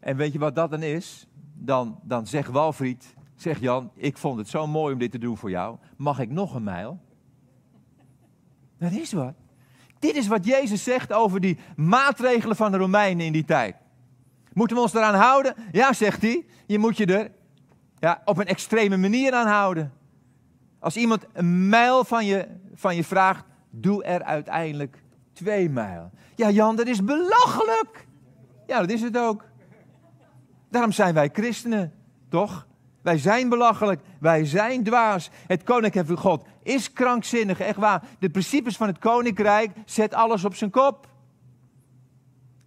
[0.00, 1.26] En weet je wat dat dan is?
[1.54, 5.36] Dan, dan zegt Walfried, zegt Jan, ik vond het zo mooi om dit te doen
[5.36, 5.76] voor jou.
[5.96, 7.00] Mag ik nog een mijl?
[8.78, 9.34] Dat is wat.
[9.98, 13.76] Dit is wat Jezus zegt over die maatregelen van de Romeinen in die tijd.
[14.52, 15.54] Moeten we ons eraan houden?
[15.72, 16.46] Ja, zegt hij.
[16.66, 17.30] Je moet je er
[17.98, 19.92] ja, op een extreme manier aan houden.
[20.78, 26.10] Als iemand een mijl van je, van je vraagt, doe er uiteindelijk twee mijl.
[26.34, 28.06] Ja, Jan, dat is belachelijk.
[28.66, 29.44] Ja, dat is het ook.
[30.70, 31.92] Daarom zijn wij christenen,
[32.28, 32.66] toch?
[33.02, 35.30] Wij zijn belachelijk, wij zijn dwaas.
[35.46, 38.02] Het koninkrijk van God is krankzinnig, echt waar.
[38.18, 41.08] De principes van het koninkrijk zet alles op zijn kop.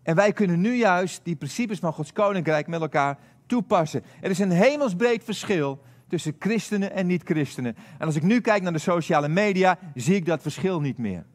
[0.04, 4.04] En wij kunnen nu juist die principes van Gods koninkrijk met elkaar toepassen.
[4.22, 7.76] Er is een hemelsbreed verschil tussen christenen en niet-christenen.
[7.98, 11.26] En als ik nu kijk naar de sociale media, zie ik dat verschil niet meer.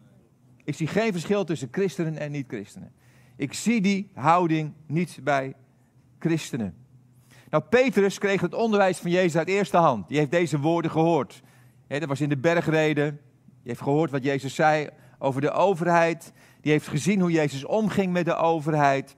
[0.65, 2.93] Ik zie geen verschil tussen christenen en niet-christenen.
[3.37, 5.55] Ik zie die houding niet bij
[6.19, 6.75] christenen.
[7.51, 10.09] Nou, Petrus kreeg het onderwijs van Jezus uit eerste hand.
[10.09, 11.43] Die heeft deze woorden gehoord.
[11.87, 13.20] Dat was in de bergreden.
[13.44, 16.33] Die heeft gehoord wat Jezus zei over de overheid.
[16.61, 19.16] Die heeft gezien hoe Jezus omging met de overheid.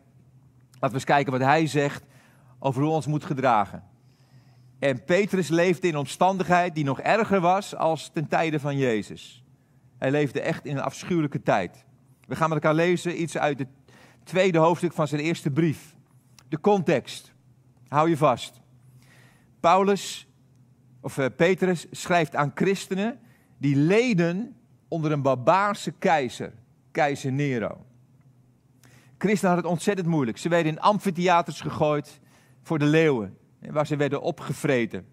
[0.71, 2.05] Laten we eens kijken wat hij zegt
[2.59, 3.83] over hoe ons moet gedragen.
[4.79, 9.45] En Petrus leefde in omstandigheid die nog erger was als ten tijde van Jezus.
[9.99, 11.85] Hij leefde echt in een afschuwelijke tijd.
[12.27, 13.69] We gaan met elkaar lezen iets uit het
[14.25, 15.97] tweede hoofdstuk van zijn eerste brief.
[16.49, 17.33] De context.
[17.89, 18.61] Hou je vast.
[19.61, 20.28] Paulus,
[21.01, 23.19] of uh, Petrus, schrijft aan christenen
[23.59, 24.57] die leden
[24.89, 26.53] onder een barbaarse keizer,
[26.91, 27.87] keizer Nero.
[29.19, 30.39] Christenen hadden het ontzettend moeilijk.
[30.39, 32.21] Ze werden in amfitheaters gegooid
[32.63, 35.07] voor de leeuwen, waar ze werden opgevreten.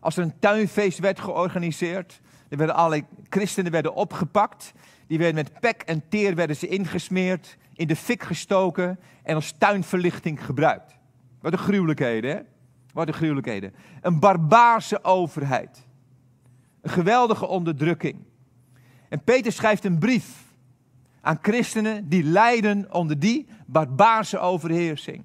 [0.00, 4.72] Als er een tuinfeest werd georganiseerd, er werden allerlei christenen werden opgepakt.
[5.06, 9.54] Die werden met pek en teer werden ze ingesmeerd, in de fik gestoken en als
[9.58, 10.98] tuinverlichting gebruikt.
[11.40, 12.42] Wat een gruwelijkheden, hè?
[12.94, 13.74] Wat een gruwelijkheden.
[14.00, 15.86] Een barbaarse overheid.
[16.80, 18.24] Een geweldige onderdrukking.
[19.08, 20.44] En Peter schrijft een brief
[21.20, 25.24] aan christenen die lijden onder die barbaarse overheersing.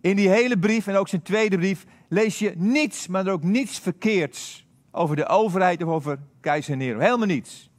[0.00, 3.78] In die hele brief en ook zijn tweede brief lees je niets, maar ook niets
[3.78, 6.98] verkeerds over de overheid of over keizer Nero.
[6.98, 7.70] Helemaal niets.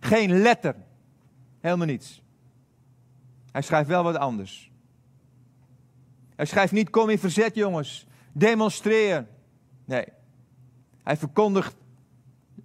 [0.00, 0.74] Geen letter.
[1.60, 2.22] Helemaal niets.
[3.52, 4.70] Hij schrijft wel wat anders.
[6.36, 8.06] Hij schrijft niet: kom in verzet, jongens.
[8.38, 9.26] Demonstreer.
[9.84, 10.04] Nee.
[11.02, 11.76] Hij verkondigt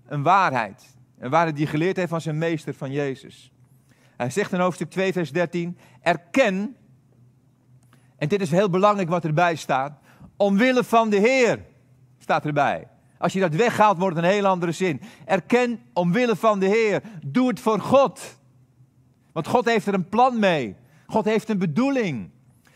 [0.06, 0.96] een waarheid.
[1.20, 3.52] Een waarheid die geleerd heeft van zijn meester, van Jezus.
[4.18, 6.76] Hij zegt in hoofdstuk 2, vers 13: Erken,
[8.18, 10.00] en dit is heel belangrijk wat erbij staat,
[10.38, 11.66] omwille van de Heer,
[12.18, 12.88] staat erbij.
[13.18, 15.02] Als je dat weghaalt, wordt het een heel andere zin.
[15.26, 17.02] Erken omwille van de Heer.
[17.26, 18.40] Doe het voor God.
[19.32, 20.76] Want God heeft er een plan mee.
[21.06, 22.30] God heeft een bedoeling.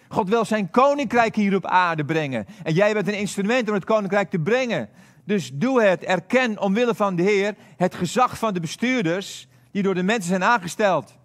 [0.07, 2.45] God wil zijn koninkrijk hier op aarde brengen.
[2.63, 4.89] En jij bent een instrument om het koninkrijk te brengen.
[5.25, 6.03] Dus doe het.
[6.03, 10.43] Erken omwille van de Heer het gezag van de bestuurders die door de mensen zijn
[10.43, 11.17] aangesteld.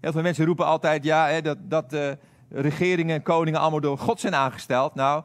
[0.00, 2.10] Heel veel mensen roepen altijd ja, hè, dat, dat uh,
[2.48, 4.94] regeringen en koningen allemaal door God zijn aangesteld.
[4.94, 5.22] Nou,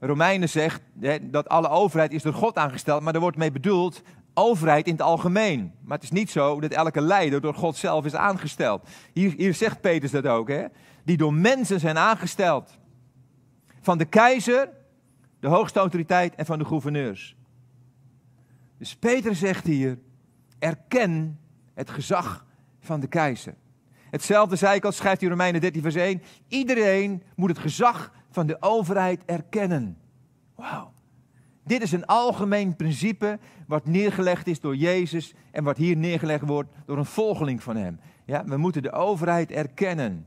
[0.00, 4.02] Romeinen zegt hè, dat alle overheid is door God aangesteld, maar er wordt mee bedoeld
[4.34, 5.72] overheid in het algemeen.
[5.84, 8.88] Maar het is niet zo dat elke leider door God zelf is aangesteld.
[9.12, 10.64] Hier, hier zegt Petrus dat ook, hè?
[11.04, 12.78] Die door mensen zijn aangesteld.
[13.80, 14.68] Van de keizer,
[15.40, 17.36] de hoogste autoriteit en van de gouverneurs.
[18.78, 19.98] Dus Peter zegt hier,
[20.58, 21.40] erken
[21.74, 22.46] het gezag
[22.80, 23.54] van de keizer.
[24.10, 26.22] Hetzelfde zei ik al, schrijft hij Romeinen 13 vers 1.
[26.48, 29.98] Iedereen moet het gezag van de overheid erkennen.
[30.54, 30.92] Wauw.
[31.64, 36.70] Dit is een algemeen principe wat neergelegd is door Jezus en wat hier neergelegd wordt
[36.86, 38.00] door een volgeling van hem.
[38.24, 40.26] Ja, we moeten de overheid erkennen.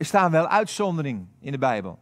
[0.00, 1.98] Er staan wel uitzonderingen in de Bijbel.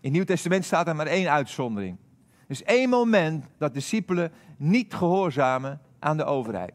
[0.00, 1.96] het Nieuw Testament staat er maar één uitzondering.
[2.20, 6.72] Er is één moment dat discipelen niet gehoorzamen aan de overheid.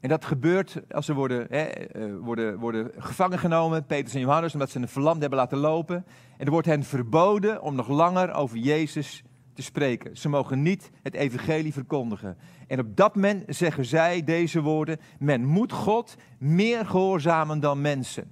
[0.00, 4.52] En dat gebeurt als ze worden, hè, eh, worden, worden gevangen genomen, Petrus en Johannes,
[4.52, 6.04] omdat ze een verlamd hebben laten lopen.
[6.36, 9.22] En er wordt hen verboden om nog langer over Jezus
[9.54, 10.16] te spreken.
[10.16, 12.36] Ze mogen niet het evangelie verkondigen.
[12.72, 18.24] En op dat moment zeggen zij deze woorden: Men moet God meer gehoorzamen dan mensen.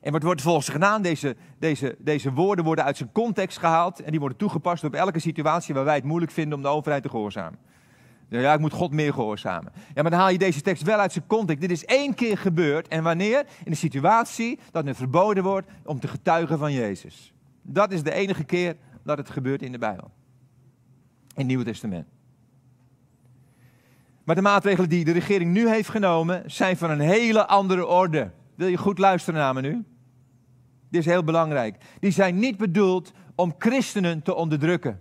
[0.00, 1.02] En wat wordt volgens gedaan?
[1.02, 5.18] Deze, deze, deze woorden worden uit zijn context gehaald en die worden toegepast op elke
[5.18, 7.58] situatie waar wij het moeilijk vinden om de overheid te gehoorzamen.
[8.28, 9.72] Ja, ik moet God meer gehoorzamen.
[9.94, 11.60] Ja, maar dan haal je deze tekst wel uit zijn context.
[11.60, 12.88] Dit is één keer gebeurd.
[12.88, 13.46] En wanneer?
[13.64, 17.32] In de situatie dat het verboden wordt om te getuigen van Jezus.
[17.62, 20.10] Dat is de enige keer dat het gebeurt in de Bijbel.
[21.28, 22.11] In het Nieuwe Testament.
[24.24, 28.30] Maar de maatregelen die de regering nu heeft genomen zijn van een hele andere orde.
[28.54, 29.84] Wil je goed luisteren naar me nu?
[30.90, 31.76] Dit is heel belangrijk.
[32.00, 35.00] Die zijn niet bedoeld om christenen te onderdrukken.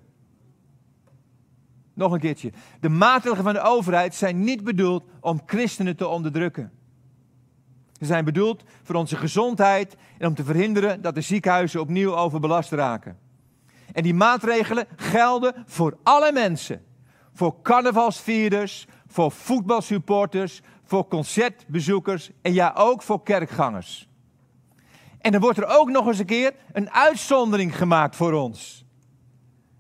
[1.93, 2.51] Nog een keertje.
[2.79, 6.71] De maatregelen van de overheid zijn niet bedoeld om christenen te onderdrukken.
[7.99, 12.71] Ze zijn bedoeld voor onze gezondheid en om te verhinderen dat de ziekenhuizen opnieuw overbelast
[12.71, 13.17] raken.
[13.93, 16.85] En die maatregelen gelden voor alle mensen.
[17.33, 24.09] Voor carnavalsvierders, voor voetbalsupporters, voor concertbezoekers en ja ook voor kerkgangers.
[25.19, 28.85] En dan wordt er ook nog eens een keer een uitzondering gemaakt voor ons.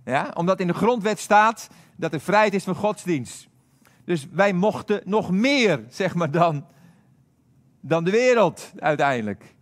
[0.05, 3.47] Ja, omdat in de grondwet staat dat er vrijheid is van godsdienst.
[4.05, 6.65] Dus wij mochten nog meer, zeg maar dan,
[7.79, 9.55] dan de wereld uiteindelijk.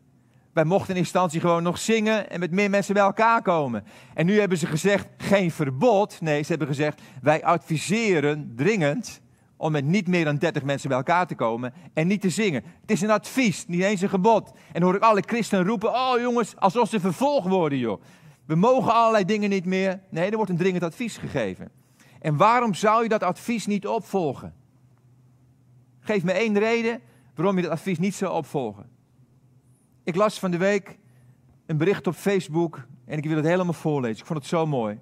[0.53, 3.83] Wij mochten in instantie gewoon nog zingen en met meer mensen bij elkaar komen.
[4.13, 6.21] En nu hebben ze gezegd, geen verbod.
[6.21, 9.21] Nee, ze hebben gezegd, wij adviseren dringend
[9.59, 12.63] om met niet meer dan 30 mensen bij elkaar te komen en niet te zingen.
[12.81, 14.51] Het is een advies, niet eens een gebod.
[14.71, 18.01] En hoor ik alle christenen roepen, oh jongens, alsof ze vervolgd worden joh.
[18.45, 19.99] We mogen allerlei dingen niet meer.
[20.09, 21.71] Nee, er wordt een dringend advies gegeven.
[22.19, 24.53] En waarom zou je dat advies niet opvolgen?
[25.99, 27.01] Geef me één reden
[27.35, 28.89] waarom je dat advies niet zou opvolgen.
[30.03, 30.97] Ik las van de week
[31.65, 34.19] een bericht op Facebook en ik wil het helemaal voorlezen.
[34.19, 34.99] Ik vond het zo mooi.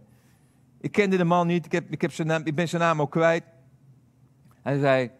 [0.82, 3.02] Ik kende de man niet, ik, heb, ik, heb zijn naam, ik ben zijn naam
[3.02, 3.44] ook kwijt.
[4.68, 5.12] Hij zei,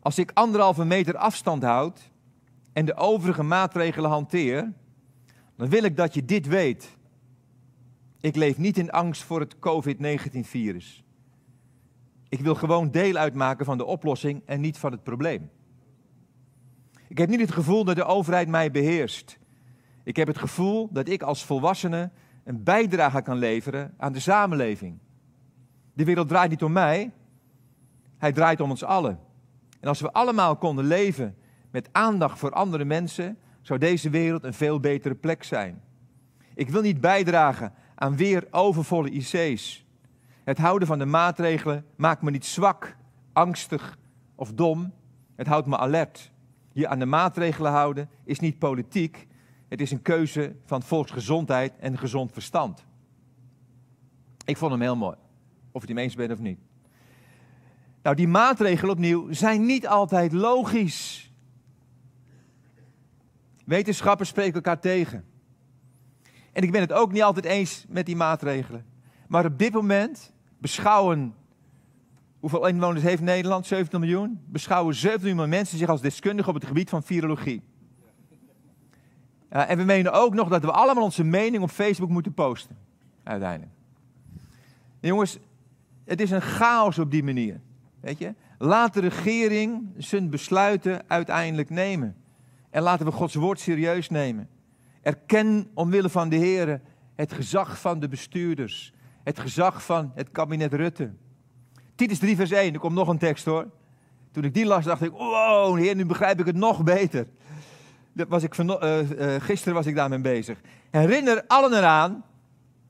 [0.00, 2.10] als ik anderhalve meter afstand houd
[2.72, 4.72] en de overige maatregelen hanteer,
[5.56, 6.96] dan wil ik dat je dit weet.
[8.20, 11.04] Ik leef niet in angst voor het COVID-19-virus.
[12.28, 15.50] Ik wil gewoon deel uitmaken van de oplossing en niet van het probleem.
[17.08, 19.38] Ik heb niet het gevoel dat de overheid mij beheerst.
[20.04, 22.10] Ik heb het gevoel dat ik als volwassene
[22.44, 24.98] een bijdrage kan leveren aan de samenleving.
[25.92, 27.12] De wereld draait niet om mij,
[28.18, 29.18] hij draait om ons allen.
[29.80, 31.36] En als we allemaal konden leven
[31.70, 35.82] met aandacht voor andere mensen, zou deze wereld een veel betere plek zijn.
[36.54, 39.84] Ik wil niet bijdragen aan weer overvolle IC's.
[40.44, 42.96] Het houden van de maatregelen maakt me niet zwak,
[43.32, 43.98] angstig
[44.34, 44.92] of dom.
[45.34, 46.32] Het houdt me alert.
[46.72, 49.26] Je aan de maatregelen houden is niet politiek.
[49.68, 52.84] Het is een keuze van volksgezondheid en gezond verstand.
[54.44, 55.16] Ik vond hem heel mooi.
[55.72, 56.58] Of je het eens bent of niet.
[58.06, 61.32] Nou, die maatregelen opnieuw zijn niet altijd logisch.
[63.64, 65.24] Wetenschappers spreken elkaar tegen.
[66.52, 68.86] En ik ben het ook niet altijd eens met die maatregelen.
[69.28, 71.34] Maar op dit moment beschouwen,
[72.40, 73.66] hoeveel inwoners heeft Nederland?
[73.66, 74.40] 17 miljoen.
[74.46, 77.62] Beschouwen 17 miljoen mensen zich als deskundigen op het gebied van virologie.
[79.50, 82.78] Ja, en we menen ook nog dat we allemaal onze mening op Facebook moeten posten.
[83.22, 83.72] Uiteindelijk.
[85.00, 85.38] jongens,
[86.04, 87.60] het is een chaos op die manier.
[88.06, 88.34] Weet je?
[88.58, 92.16] Laat de regering zijn besluiten uiteindelijk nemen.
[92.70, 94.48] En laten we Gods woord serieus nemen.
[95.02, 96.80] Erken omwille van de Heer
[97.14, 98.92] het gezag van de bestuurders.
[99.24, 101.12] Het gezag van het kabinet Rutte.
[101.94, 103.66] Titus 3 vers 1, er komt nog een tekst hoor.
[104.32, 107.26] Toen ik die las dacht ik, wow heer, nu begrijp ik het nog beter.
[108.12, 110.60] Dat was ik van, uh, uh, gisteren was ik daarmee bezig.
[110.90, 112.24] Herinner allen eraan,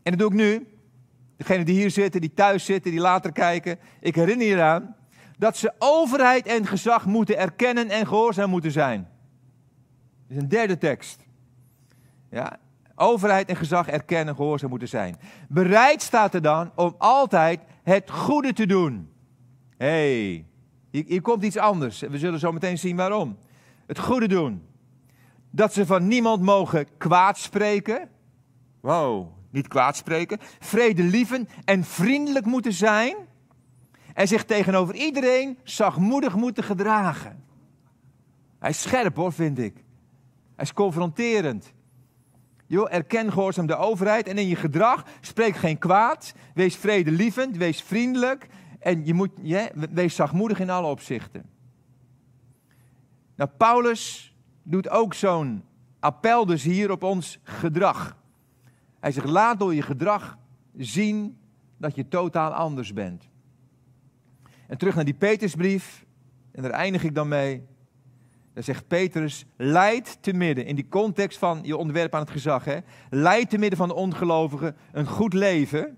[0.03, 0.67] en dat doe ik nu.
[1.37, 3.79] Degenen die hier zitten, die thuis zitten, die later kijken.
[4.01, 4.96] Ik herinner je eraan
[5.37, 9.09] dat ze overheid en gezag moeten erkennen en gehoorzaam moeten zijn.
[10.27, 11.25] Dat is een derde tekst.
[12.31, 12.59] Ja,
[12.95, 15.17] overheid en gezag erkennen en gehoorzaam moeten zijn.
[15.49, 19.11] Bereid staat er dan om altijd het goede te doen.
[19.77, 20.47] Hé, hey,
[20.91, 22.01] hier, komt iets anders.
[22.01, 23.39] We zullen zo meteen zien waarom.
[23.87, 24.63] Het goede doen.
[25.51, 28.09] Dat ze van niemand mogen kwaad spreken.
[28.81, 30.39] Wow, niet kwaad spreken.
[30.59, 33.17] Vredelievend en vriendelijk moeten zijn
[34.17, 37.45] en zich tegenover iedereen zachtmoedig moeten gedragen.
[38.59, 39.75] Hij is scherp hoor, vind ik.
[40.55, 41.73] Hij is confronterend.
[42.67, 46.35] Jo, erken gehoorzaam de overheid en in je gedrag spreek geen kwaad.
[46.55, 48.47] Wees vredelievend, wees vriendelijk
[48.81, 51.51] en je moet, ja, wees zachtmoedig in alle opzichten.
[53.35, 55.65] Nou, Paulus doet ook zo'n
[56.01, 58.17] appel dus hier op ons gedrag.
[59.01, 60.39] Hij zegt, laat door je gedrag
[60.77, 61.39] zien
[61.77, 63.29] dat je totaal anders bent.
[64.69, 66.05] En terug naar die Petersbrief,
[66.53, 67.63] en daar eindig ik dan mee.
[68.53, 72.65] Daar zegt Petrus, leid te midden, in die context van je ontwerp aan het gezag,
[72.65, 72.79] hè,
[73.11, 75.97] leid te midden van de ongelovigen een goed leven.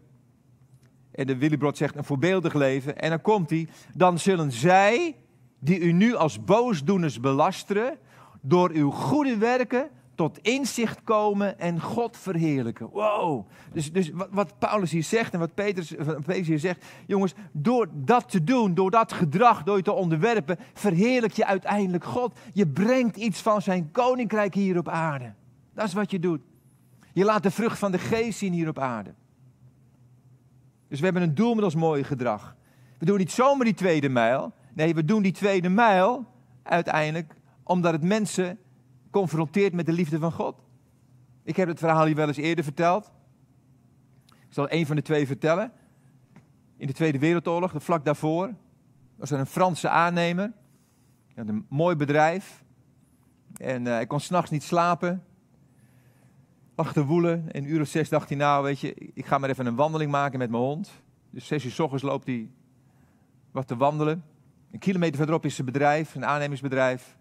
[1.10, 2.98] En de Willybrod zegt een voorbeeldig leven.
[2.98, 5.16] En dan komt hij, dan zullen zij,
[5.58, 7.98] die u nu als boosdoeners belasteren,
[8.40, 12.88] door uw goede werken tot inzicht komen en God verheerlijken.
[12.90, 13.46] Wow.
[13.72, 15.94] Dus, dus wat, Paulus hier zegt en wat Petrus,
[16.24, 20.58] Petrus hier zegt, jongens, door dat te doen, door dat gedrag, door je te onderwerpen,
[20.74, 22.38] verheerlijk je uiteindelijk God.
[22.52, 25.34] Je brengt iets van zijn koninkrijk hier op aarde.
[25.74, 26.40] Dat is wat je doet.
[27.12, 29.14] Je laat de vrucht van de geest zien hier op aarde.
[30.88, 32.56] Dus we hebben een doel met ons mooie gedrag.
[32.98, 34.52] We doen niet zomaar die tweede mijl.
[34.74, 36.24] Nee, we doen die tweede mijl
[36.62, 38.58] uiteindelijk omdat het mensen
[39.10, 40.56] confronteert met de liefde van God.
[41.42, 43.12] Ik heb het verhaal hier wel eens eerder verteld.
[44.26, 45.72] Ik zal een van de twee vertellen.
[46.76, 48.54] In de Tweede Wereldoorlog, vlak daarvoor,
[49.16, 50.52] was er een Franse aannemer.
[51.26, 52.64] Hij had een mooi bedrijf.
[53.56, 55.24] En uh, hij kon s'nachts niet slapen.
[56.74, 57.52] Lag woelen.
[57.52, 60.38] En of zes dacht hij, nou weet je, ik ga maar even een wandeling maken
[60.38, 60.90] met mijn hond.
[61.30, 62.50] Dus zes uur s ochtends loopt hij
[63.50, 64.24] wat te wandelen.
[64.70, 67.16] Een kilometer verderop is zijn bedrijf, een aannemersbedrijf.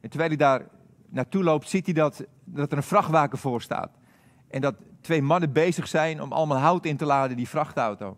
[0.00, 0.68] En terwijl hij daar
[1.12, 3.90] naartoe loopt, ziet hij dat, dat er een vrachtwagen voor staat.
[4.48, 8.16] En dat twee mannen bezig zijn om allemaal hout in te laden die vrachtauto.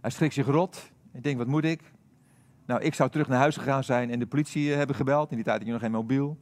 [0.00, 0.90] Hij schrikt zich rot.
[1.12, 1.80] Ik denk, wat moet ik?
[2.66, 5.30] Nou, ik zou terug naar huis gegaan zijn en de politie eh, hebben gebeld.
[5.30, 6.38] In die tijd had je nog geen mobiel.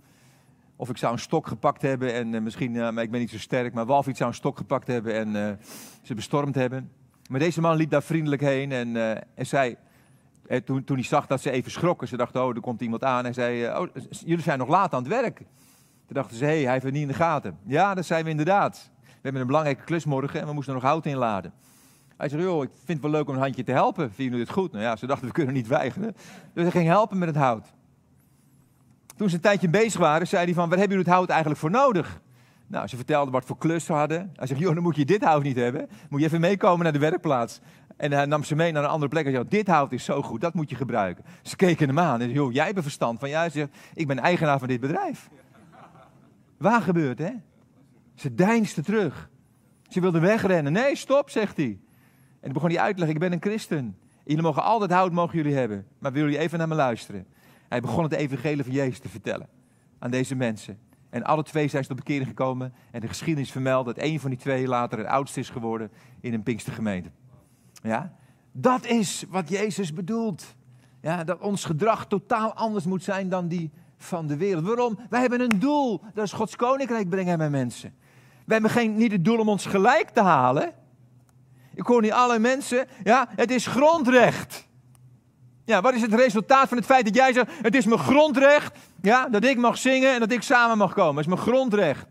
[0.77, 3.31] Of ik zou een stok gepakt hebben en uh, misschien, uh, maar ik ben niet
[3.31, 5.59] zo sterk, maar Walfiet zou een stok gepakt hebben en
[6.03, 6.91] ze bestormd hebben.
[7.31, 8.97] Maar deze man liep daar vriendelijk heen en,
[9.35, 9.77] en zei,
[10.51, 13.05] en toen, toen hij zag dat ze even schrokken, ze dachten, oh, er komt iemand
[13.05, 13.27] aan.
[13.27, 13.87] En zei, oh,
[14.25, 15.37] jullie zijn nog laat aan het werk.
[15.37, 15.47] Toen
[16.07, 17.59] dachten ze, hé, hey, hij heeft het niet in de gaten.
[17.67, 18.91] Ja, dat zijn we inderdaad.
[19.03, 21.53] We hebben een belangrijke klus morgen en we moesten nog hout inladen.
[22.17, 24.05] Hij zei, joh, ik vind het wel leuk om een handje te helpen.
[24.07, 24.73] Vinden jullie het goed?
[24.73, 26.17] Nou ja, ze dachten, we kunnen niet weigeren.
[26.53, 27.67] Dus hij ging helpen met het hout.
[29.17, 31.61] Toen ze een tijdje bezig waren, zei hij van, waar hebben jullie het hout eigenlijk
[31.61, 32.21] voor nodig?
[32.71, 34.31] Nou, ze vertelden wat voor klus ze hadden.
[34.37, 35.89] Hij zegt, joh, dan moet je dit hout niet hebben.
[36.09, 37.61] Moet je even meekomen naar de werkplaats.
[37.97, 40.23] En hij nam ze mee naar een andere plek en zei, dit hout is zo
[40.23, 41.25] goed, dat moet je gebruiken.
[41.43, 43.29] Ze keken hem aan en zeiden, joh, jij hebt verstand van.
[43.29, 45.29] Jij zegt, ik ben eigenaar van dit bedrijf.
[46.57, 47.31] Waar gebeurt, hè?
[48.15, 49.31] Ze deinsde terug.
[49.89, 50.73] Ze wilde wegrennen.
[50.73, 51.67] Nee, stop, zegt hij.
[51.67, 53.99] En toen begon hij uit te leggen, ik ben een christen.
[54.25, 55.87] Jullie mogen altijd hout, mogen jullie hebben.
[55.99, 57.27] Maar willen jullie even naar me luisteren?
[57.69, 59.49] Hij begon het evangelie van Jezus te vertellen
[59.99, 60.79] aan deze mensen.
[61.11, 62.75] En alle twee zijn ze tot bekering gekomen.
[62.91, 65.91] En de geschiedenis vermeldt dat een van die twee later het oudste is geworden
[66.21, 67.11] in een Pinkstergemeente.
[67.83, 68.13] Ja?
[68.53, 70.55] Dat is wat Jezus bedoelt.
[71.01, 74.67] Ja, dat ons gedrag totaal anders moet zijn dan die van de wereld.
[74.67, 74.99] Waarom?
[75.11, 76.01] Wij hebben een doel.
[76.15, 77.95] Dat is Gods koninkrijk brengen bij mensen.
[78.47, 80.73] We hebben geen, niet het doel om ons gelijk te halen.
[81.75, 82.87] Ik hoor niet alle mensen.
[83.05, 84.69] Ja, het is grondrecht.
[85.71, 88.79] Ja, wat is het resultaat van het feit dat jij zegt: Het is mijn grondrecht
[89.01, 91.15] ja, dat ik mag zingen en dat ik samen mag komen?
[91.15, 92.07] Het is mijn grondrecht.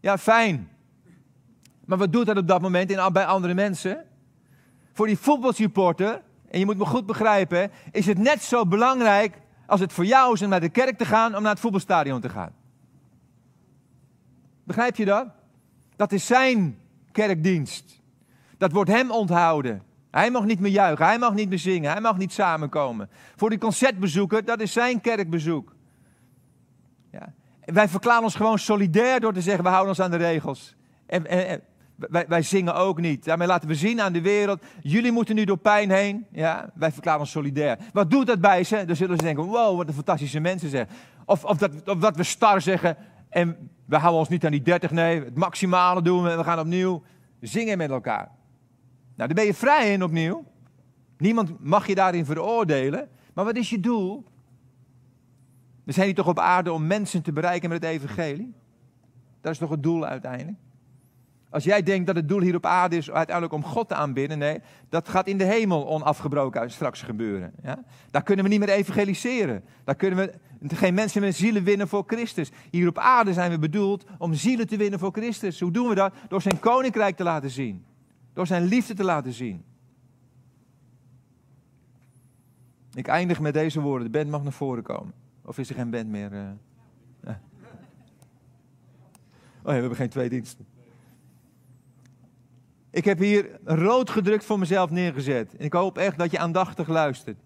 [0.00, 0.70] Ja, fijn.
[1.84, 4.04] Maar wat doet dat op dat moment in, bij andere mensen?
[4.92, 9.34] Voor die voetbalsupporter, en je moet me goed begrijpen, is het net zo belangrijk
[9.66, 12.20] als het voor jou is om naar de kerk te gaan, om naar het voetbalstadion
[12.20, 12.52] te gaan.
[14.64, 15.26] Begrijp je dat?
[15.96, 16.78] Dat is zijn
[17.12, 18.00] kerkdienst.
[18.58, 19.82] Dat wordt hem onthouden.
[20.10, 23.10] Hij mag niet meer juichen, hij mag niet meer zingen, hij mag niet samenkomen.
[23.36, 25.74] Voor die concertbezoeker, dat is zijn kerkbezoek.
[27.12, 27.32] Ja.
[27.64, 30.76] Wij verklaren ons gewoon solidair door te zeggen, we houden ons aan de regels.
[31.06, 31.60] En, en,
[31.96, 33.24] wij, wij, zingen ook niet.
[33.24, 36.26] Daarmee laten we zien aan de wereld, jullie moeten nu door pijn heen.
[36.32, 37.78] Ja, wij verklaren ons solidair.
[37.92, 38.84] Wat doet dat bij ze?
[38.84, 40.96] Dan zullen ze denken, wow, wat een fantastische mensen zeggen.
[41.24, 42.96] Of, of, dat, of dat we star zeggen
[43.28, 46.58] en we houden ons niet aan die 30, nee, het maximale doen we, we gaan
[46.58, 47.02] opnieuw
[47.40, 48.30] zingen met elkaar.
[49.16, 50.44] Nou, daar ben je vrij in opnieuw.
[51.18, 53.08] Niemand mag je daarin veroordelen.
[53.34, 54.24] Maar wat is je doel?
[55.84, 58.54] We zijn hier toch op aarde om mensen te bereiken met het evangelie?
[59.40, 60.58] Dat is toch het doel uiteindelijk?
[61.50, 64.38] Als jij denkt dat het doel hier op aarde is uiteindelijk om God te aanbidden,
[64.38, 67.52] nee, dat gaat in de hemel onafgebroken straks gebeuren.
[67.62, 67.84] Ja?
[68.10, 69.64] Daar kunnen we niet meer evangeliseren.
[69.84, 70.32] Daar kunnen we
[70.76, 72.50] geen mensen met zielen winnen voor Christus.
[72.70, 75.60] Hier op aarde zijn we bedoeld om zielen te winnen voor Christus.
[75.60, 76.14] Hoe doen we dat?
[76.28, 77.84] Door zijn koninkrijk te laten zien.
[78.36, 79.64] Door zijn liefde te laten zien.
[82.94, 84.12] Ik eindig met deze woorden.
[84.12, 85.14] De band mag naar voren komen.
[85.42, 86.32] Of is er geen band meer?
[86.32, 86.40] Uh...
[87.24, 87.32] Oh
[89.62, 90.66] ja, we hebben geen twee diensten.
[92.90, 95.56] Ik heb hier rood gedrukt voor mezelf neergezet.
[95.56, 97.38] En ik hoop echt dat je aandachtig luistert.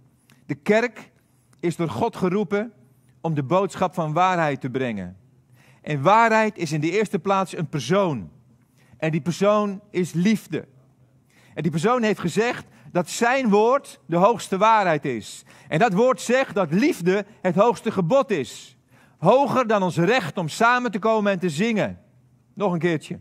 [0.46, 1.12] De kerk
[1.60, 2.72] is door God geroepen
[3.20, 5.16] om de boodschap van waarheid te brengen.
[5.82, 8.30] En waarheid is in de eerste plaats een persoon.
[8.96, 10.66] En die persoon is liefde.
[11.54, 15.44] En die persoon heeft gezegd dat zijn woord de hoogste waarheid is.
[15.68, 18.76] En dat woord zegt dat liefde het hoogste gebod is.
[19.18, 21.98] Hoger dan ons recht om samen te komen en te zingen.
[22.54, 23.20] Nog een keertje.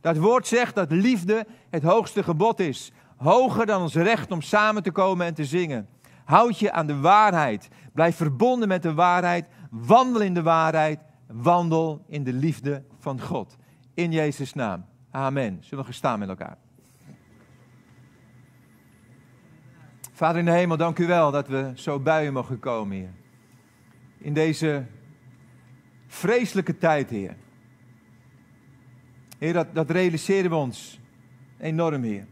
[0.00, 2.92] Dat woord zegt dat liefde het hoogste gebod is.
[3.16, 5.88] Hoger dan ons recht om samen te komen en te zingen.
[6.24, 7.68] Houd je aan de waarheid.
[7.92, 9.46] Blijf verbonden met de waarheid.
[9.70, 11.00] Wandel in de waarheid.
[11.26, 13.56] Wandel in de liefde van God.
[13.94, 14.84] In Jezus' naam.
[15.10, 15.58] Amen.
[15.60, 16.63] Zullen we gaan staan met elkaar?
[20.16, 23.12] Vader in de hemel, dank u wel dat we zo bij u mogen komen, Heer.
[24.18, 24.84] In deze
[26.06, 27.36] vreselijke tijd, Heer.
[29.38, 31.00] Heer, dat, dat realiseren we ons
[31.58, 32.26] enorm, Heer.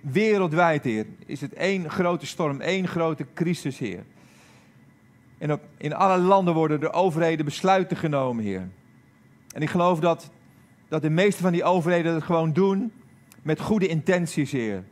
[0.00, 4.04] Wereldwijd, Heer, is het één grote storm, één grote crisis, Heer.
[5.38, 8.68] En op, in alle landen worden de overheden besluiten genomen, Heer.
[9.54, 10.30] En ik geloof dat,
[10.88, 12.92] dat de meeste van die overheden het gewoon doen
[13.42, 14.84] met goede intenties, Heer.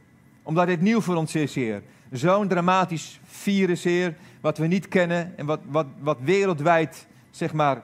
[0.43, 1.83] Omdat dit nieuw voor ons is, Heer.
[2.11, 7.83] Zo'n dramatisch virus, Heer, wat we niet kennen en wat, wat, wat wereldwijd, zeg maar,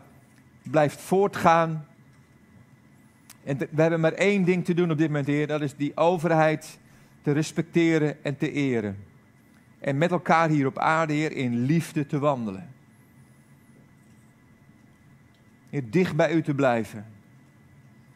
[0.63, 1.87] blijft voortgaan.
[3.45, 5.47] En we hebben maar één ding te doen op dit moment, Heer.
[5.47, 6.79] Dat is die overheid
[7.23, 8.97] te respecteren en te eren.
[9.79, 12.73] En met elkaar hier op aarde, Heer, in liefde te wandelen.
[15.71, 17.07] Heer, dicht bij u te blijven.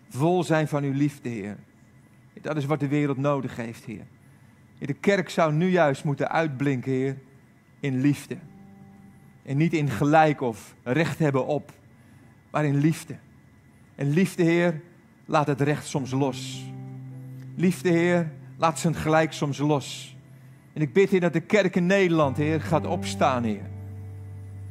[0.09, 1.57] Vol zijn van uw liefde, Heer.
[2.41, 4.07] Dat is wat de wereld nodig heeft, Heer.
[4.79, 7.17] De kerk zou nu juist moeten uitblinken, Heer,
[7.81, 8.37] in liefde.
[9.43, 11.73] En niet in gelijk of recht hebben op,
[12.51, 13.17] maar in liefde.
[13.95, 14.81] En liefde, Heer,
[15.25, 16.65] laat het recht soms los.
[17.55, 20.17] Liefde, Heer, laat zijn gelijk soms los.
[20.73, 23.67] En ik bid, Heer, dat de kerk in Nederland, Heer, gaat opstaan, Heer.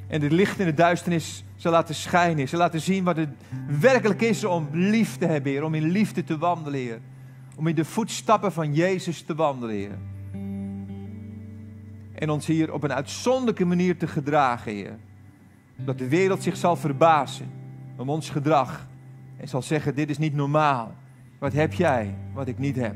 [0.08, 2.48] En het licht in de duisternis zal laten schijnen.
[2.48, 3.30] Zal laten zien wat het
[3.80, 5.64] werkelijk is om lief te hebben, Heer.
[5.64, 7.00] Om in liefde te wandelen, Heer.
[7.58, 9.98] Om in de voetstappen van Jezus te wandelen, Heer.
[12.14, 14.98] En ons hier op een uitzonderlijke manier te gedragen, Heer.
[15.76, 17.52] Dat de wereld zich zal verbazen
[17.96, 18.88] om ons gedrag.
[19.38, 20.96] En zal zeggen, dit is niet normaal.
[21.40, 22.96] Wat heb jij, wat ik niet heb?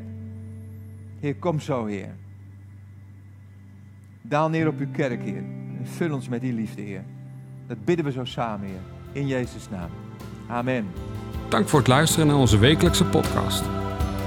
[1.20, 2.16] Heer, kom zo, Heer.
[4.22, 5.44] Daal neer op uw kerk, Heer.
[5.78, 7.04] En vul ons met die liefde, Heer.
[7.68, 8.82] Dat bidden we zo samen, Heer.
[9.12, 9.90] In Jezus' naam.
[10.48, 10.88] Amen.
[11.50, 13.64] Dank voor het luisteren naar onze wekelijkse podcast.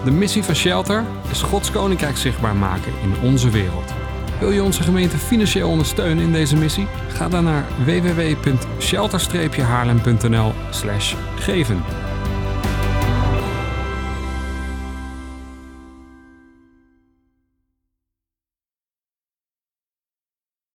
[0.05, 3.93] De missie van Shelter is Gods Koninkrijk zichtbaar maken in onze wereld.
[4.41, 6.87] Wil je onze gemeente financieel ondersteunen in deze missie?
[7.09, 10.53] Ga dan naar www.shelter-haarlem.nl
[11.39, 11.83] geven.